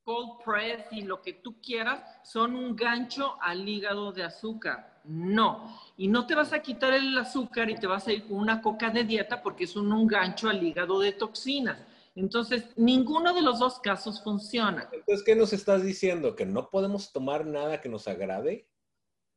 cold 0.08 0.42
press 0.42 0.86
y 0.90 1.02
lo 1.02 1.20
que 1.20 1.34
tú 1.34 1.60
quieras 1.60 2.02
son 2.24 2.56
un 2.56 2.74
gancho 2.74 3.36
al 3.42 3.68
hígado 3.68 4.10
de 4.10 4.24
azúcar. 4.24 5.02
No. 5.04 5.78
Y 5.98 6.08
no 6.08 6.26
te 6.26 6.34
vas 6.34 6.54
a 6.54 6.62
quitar 6.62 6.94
el 6.94 7.16
azúcar 7.18 7.68
y 7.68 7.74
te 7.74 7.86
vas 7.86 8.08
a 8.08 8.12
ir 8.12 8.26
con 8.26 8.38
una 8.38 8.62
coca 8.62 8.88
de 8.88 9.04
dieta 9.04 9.42
porque 9.42 9.64
es 9.64 9.76
un, 9.76 10.06
gancho 10.06 10.48
al 10.48 10.62
hígado 10.62 11.00
de 11.00 11.12
toxinas. 11.12 11.78
Entonces, 12.18 12.64
ninguno 12.76 13.32
de 13.32 13.42
los 13.42 13.60
dos 13.60 13.78
casos 13.78 14.22
funciona. 14.24 14.88
Entonces, 14.92 15.24
¿qué 15.24 15.36
nos 15.36 15.52
estás 15.52 15.84
diciendo? 15.84 16.34
¿Que 16.34 16.44
no 16.44 16.68
podemos 16.68 17.12
tomar 17.12 17.46
nada 17.46 17.80
que 17.80 17.88
nos 17.88 18.08
agrade? 18.08 18.68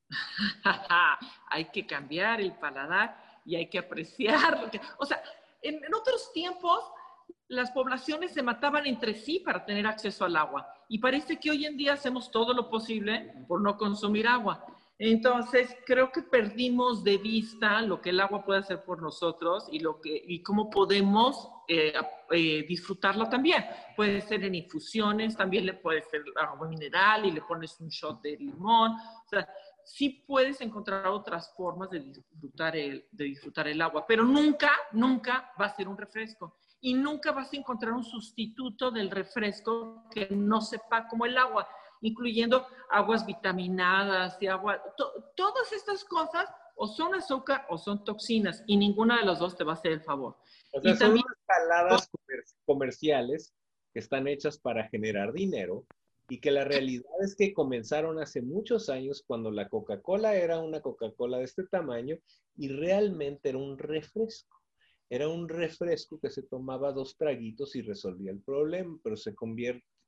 hay 1.49 1.65
que 1.65 1.85
cambiar 1.85 2.41
el 2.41 2.53
paladar 2.57 3.41
y 3.45 3.55
hay 3.55 3.69
que 3.69 3.77
apreciar. 3.77 4.71
O 4.97 5.05
sea, 5.05 5.21
en, 5.61 5.75
en 5.75 5.93
otros 5.93 6.33
tiempos 6.33 6.83
las 7.49 7.69
poblaciones 7.69 8.31
se 8.31 8.41
mataban 8.41 8.87
entre 8.87 9.13
sí 9.13 9.39
para 9.39 9.63
tener 9.63 9.85
acceso 9.85 10.25
al 10.25 10.35
agua. 10.35 10.67
Y 10.89 10.97
parece 10.97 11.39
que 11.39 11.51
hoy 11.51 11.65
en 11.65 11.77
día 11.77 11.93
hacemos 11.93 12.31
todo 12.31 12.51
lo 12.53 12.67
posible 12.67 13.45
por 13.47 13.61
no 13.61 13.77
consumir 13.77 14.27
agua. 14.27 14.65
Entonces, 15.03 15.75
creo 15.83 16.11
que 16.11 16.21
perdimos 16.21 17.03
de 17.03 17.17
vista 17.17 17.81
lo 17.81 17.99
que 17.99 18.11
el 18.11 18.19
agua 18.19 18.45
puede 18.45 18.59
hacer 18.59 18.83
por 18.83 19.01
nosotros 19.01 19.67
y, 19.71 19.79
lo 19.79 19.99
que, 19.99 20.23
y 20.27 20.43
cómo 20.43 20.69
podemos 20.69 21.49
eh, 21.67 21.91
eh, 22.29 22.63
disfrutarla 22.67 23.27
también. 23.27 23.65
Puede 23.95 24.21
ser 24.21 24.43
en 24.43 24.53
infusiones, 24.53 25.35
también 25.35 25.65
le 25.65 25.73
puede 25.73 26.03
ser 26.03 26.23
agua 26.39 26.67
mineral 26.67 27.25
y 27.25 27.31
le 27.31 27.41
pones 27.41 27.79
un 27.79 27.89
shot 27.89 28.21
de 28.21 28.37
limón. 28.37 28.91
O 28.91 29.27
sea, 29.27 29.49
sí 29.83 30.23
puedes 30.27 30.61
encontrar 30.61 31.07
otras 31.07 31.51
formas 31.57 31.89
de 31.89 32.01
disfrutar 32.01 32.77
el, 32.77 33.07
de 33.11 33.23
disfrutar 33.23 33.69
el 33.69 33.81
agua, 33.81 34.05
pero 34.07 34.23
nunca, 34.23 34.71
nunca 34.91 35.51
va 35.59 35.65
a 35.65 35.75
ser 35.75 35.87
un 35.87 35.97
refresco 35.97 36.59
y 36.79 36.93
nunca 36.93 37.31
vas 37.31 37.51
a 37.51 37.57
encontrar 37.57 37.93
un 37.93 38.03
sustituto 38.03 38.91
del 38.91 39.09
refresco 39.09 40.03
que 40.11 40.27
no 40.29 40.61
sepa 40.61 41.07
como 41.07 41.25
el 41.25 41.35
agua, 41.39 41.67
incluyendo 42.01 42.67
aguas 42.89 43.25
vitaminadas 43.25 44.37
y 44.41 44.47
agua. 44.47 44.81
todas 45.35 45.71
estas 45.71 46.03
cosas 46.03 46.49
o 46.75 46.87
son 46.87 47.13
azúcar 47.15 47.65
o 47.69 47.77
son 47.77 48.03
toxinas 48.03 48.63
y 48.67 48.77
ninguna 48.77 49.19
de 49.19 49.25
las 49.25 49.39
dos 49.39 49.55
te 49.55 49.63
va 49.63 49.73
a 49.73 49.75
hacer 49.75 49.93
el 49.93 50.01
favor. 50.01 50.37
O 50.73 50.81
sea, 50.81 50.95
son 50.95 51.21
saladas 51.45 52.09
comerciales 52.65 53.53
que 53.93 53.99
están 53.99 54.27
hechas 54.27 54.57
para 54.57 54.87
generar 54.89 55.33
dinero 55.33 55.85
y 56.29 56.39
que 56.39 56.49
la 56.49 56.63
realidad 56.63 57.11
es 57.21 57.35
que 57.35 57.53
comenzaron 57.53 58.19
hace 58.19 58.41
muchos 58.41 58.89
años 58.89 59.23
cuando 59.27 59.51
la 59.51 59.67
Coca-Cola 59.67 60.35
era 60.35 60.59
una 60.59 60.81
Coca-Cola 60.81 61.39
de 61.39 61.43
este 61.43 61.65
tamaño 61.65 62.17
y 62.55 62.69
realmente 62.69 63.49
era 63.49 63.57
un 63.57 63.77
refresco. 63.77 64.57
Era 65.09 65.27
un 65.27 65.49
refresco 65.49 66.21
que 66.21 66.29
se 66.29 66.43
tomaba 66.43 66.93
dos 66.93 67.17
traguitos 67.17 67.75
y 67.75 67.81
resolvía 67.81 68.31
el 68.31 68.39
problema, 68.39 68.97
pero 69.03 69.17
se 69.17 69.35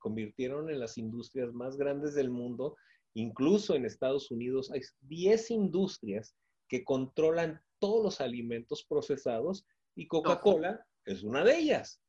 convirtieron 0.03 0.69
en 0.69 0.81
las 0.81 0.97
industrias 0.97 1.53
más 1.53 1.77
grandes 1.77 2.13
del 2.13 2.29
mundo. 2.29 2.75
Incluso 3.13 3.73
en 3.73 3.85
Estados 3.85 4.29
Unidos 4.31 4.69
hay 4.69 4.81
10 5.01 5.51
industrias 5.51 6.35
que 6.67 6.83
controlan 6.83 7.61
todos 7.79 8.03
los 8.03 8.21
alimentos 8.21 8.85
procesados 8.87 9.65
y 9.95 10.07
Coca-Cola 10.07 10.85
es 11.05 11.23
una 11.23 11.45
de 11.45 11.57
ellas. 11.57 12.01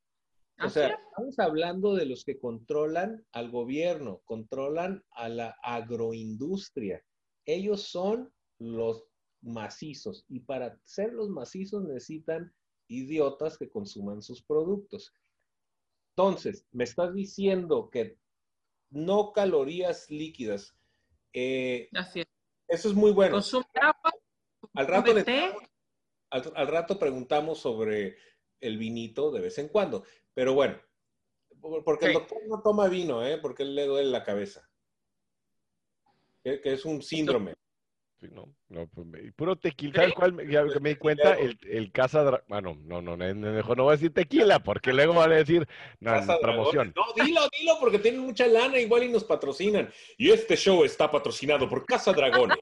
O 0.63 0.69
sea, 0.69 0.89
estamos 0.89 1.39
hablando 1.39 1.95
de 1.95 2.05
los 2.05 2.25
que 2.25 2.37
controlan 2.37 3.25
al 3.31 3.49
gobierno, 3.49 4.21
controlan 4.25 5.01
a 5.11 5.29
la 5.29 5.55
agroindustria. 5.63 7.01
Ellos 7.45 7.83
son 7.83 8.31
los 8.59 9.05
macizos 9.41 10.25
y 10.27 10.41
para 10.41 10.77
ser 10.83 11.13
los 11.13 11.29
macizos 11.29 11.83
necesitan 11.83 12.53
idiotas 12.87 13.57
que 13.57 13.69
consuman 13.69 14.21
sus 14.21 14.43
productos. 14.43 15.13
Entonces, 16.17 16.65
me 16.71 16.85
estás 16.85 17.13
diciendo 17.13 17.89
que 17.91 18.17
no 18.89 19.33
calorías 19.33 20.09
líquidas. 20.09 20.73
Eh, 21.33 21.89
Así 21.93 22.21
es. 22.21 22.27
Eso 22.69 22.89
es 22.89 22.95
muy 22.95 23.11
bueno. 23.11 23.37
agua. 23.81 24.13
Al 24.73 24.87
rato, 24.87 25.11
al, 26.29 26.67
rato 26.67 26.97
preguntamos 26.97 27.59
sobre 27.59 28.17
el 28.61 28.77
vinito 28.77 29.29
de 29.31 29.41
vez 29.41 29.57
en 29.57 29.67
cuando. 29.67 30.05
Pero 30.33 30.53
bueno, 30.53 30.79
porque 31.83 32.07
el 32.07 32.13
doctor 32.13 32.39
no 32.47 32.61
toma 32.61 32.87
vino, 32.87 33.25
¿eh? 33.25 33.37
Porque 33.37 33.63
él 33.63 33.75
le 33.75 33.85
duele 33.85 34.09
la 34.09 34.23
cabeza. 34.23 34.69
Que, 36.43 36.61
que 36.61 36.73
es 36.73 36.85
un 36.85 37.01
síndrome. 37.01 37.55
No, 38.31 38.47
no, 38.69 38.87
pues, 38.87 39.07
puro 39.35 39.55
tequila. 39.55 39.93
¿Sabes 39.95 40.13
cuál? 40.13 40.33
me 40.33 40.89
di 40.89 40.95
cuenta, 40.95 41.33
el, 41.33 41.57
el 41.69 41.91
Casa 41.91 42.43
Bueno, 42.47 42.77
no, 42.83 43.01
no, 43.01 43.17
mejor 43.17 43.77
no 43.77 43.83
voy 43.83 43.93
a 43.93 43.97
decir 43.97 44.13
tequila, 44.13 44.59
porque 44.59 44.93
luego 44.93 45.13
van 45.13 45.31
a 45.31 45.35
decir 45.35 45.67
no, 45.99 46.11
promoción. 46.39 46.93
No, 46.95 47.23
dilo, 47.23 47.41
dilo, 47.57 47.73
porque 47.79 47.99
tienen 47.99 48.21
mucha 48.21 48.47
lana 48.47 48.79
igual 48.79 49.03
y 49.03 49.09
nos 49.09 49.23
patrocinan. 49.23 49.89
Y 50.17 50.31
este 50.31 50.55
show 50.55 50.83
está 50.83 51.09
patrocinado 51.09 51.69
por 51.69 51.85
Casa 51.85 52.13
Dragones. 52.13 52.57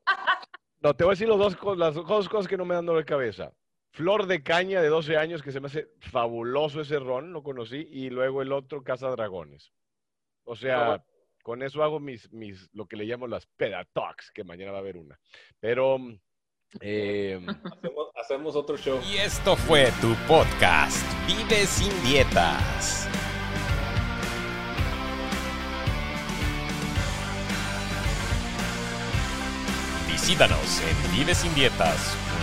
No, 0.82 0.94
te 0.94 1.04
voy 1.04 1.12
a 1.12 1.16
decir 1.16 1.28
los 1.28 1.40
dos, 1.40 1.78
las 1.78 1.96
dos 1.96 2.28
cosas 2.28 2.48
que 2.48 2.58
no 2.58 2.66
me 2.66 2.76
dan 2.76 2.86
dolor 2.86 3.02
de 3.02 3.06
cabeza. 3.06 3.54
Flor 3.92 4.26
de 4.26 4.44
caña 4.44 4.82
de 4.82 4.90
12 4.90 5.18
años, 5.18 5.42
que 5.42 5.52
se 5.52 5.62
me 5.62 5.68
hace 5.68 5.88
fabuloso 6.00 6.82
ese 6.82 7.00
ron, 7.00 7.32
lo 7.32 7.44
conocí, 7.44 7.88
y 7.92 8.10
luego 8.10 8.42
el 8.42 8.52
otro 8.52 8.84
Casa 8.84 9.10
Dragones. 9.10 9.72
O 10.46 10.56
sea, 10.56 11.04
con 11.44 11.62
eso 11.62 11.84
hago 11.84 12.00
mis, 12.00 12.32
mis, 12.32 12.70
lo 12.74 12.88
que 12.88 12.96
le 12.96 13.04
llamo 13.04 13.28
las 13.28 13.46
pedatox, 13.46 14.32
que 14.32 14.44
mañana 14.44 14.72
va 14.72 14.78
a 14.78 14.82
haber 14.82 14.98
una. 14.98 15.20
Pero 15.60 15.98
eh, 16.82 17.40
hacemos, 18.16 18.56
otro 18.56 18.78
show. 18.78 19.00
Y 19.12 19.18
esto 19.18 19.56
fue 19.56 19.92
tu 20.02 20.16
podcast, 20.28 21.06
Vive 21.28 21.66
sin 21.68 21.92
dietas. 22.04 23.08
Visítanos 30.08 30.82
en 30.82 31.18
vivesindietas.com 31.18 32.43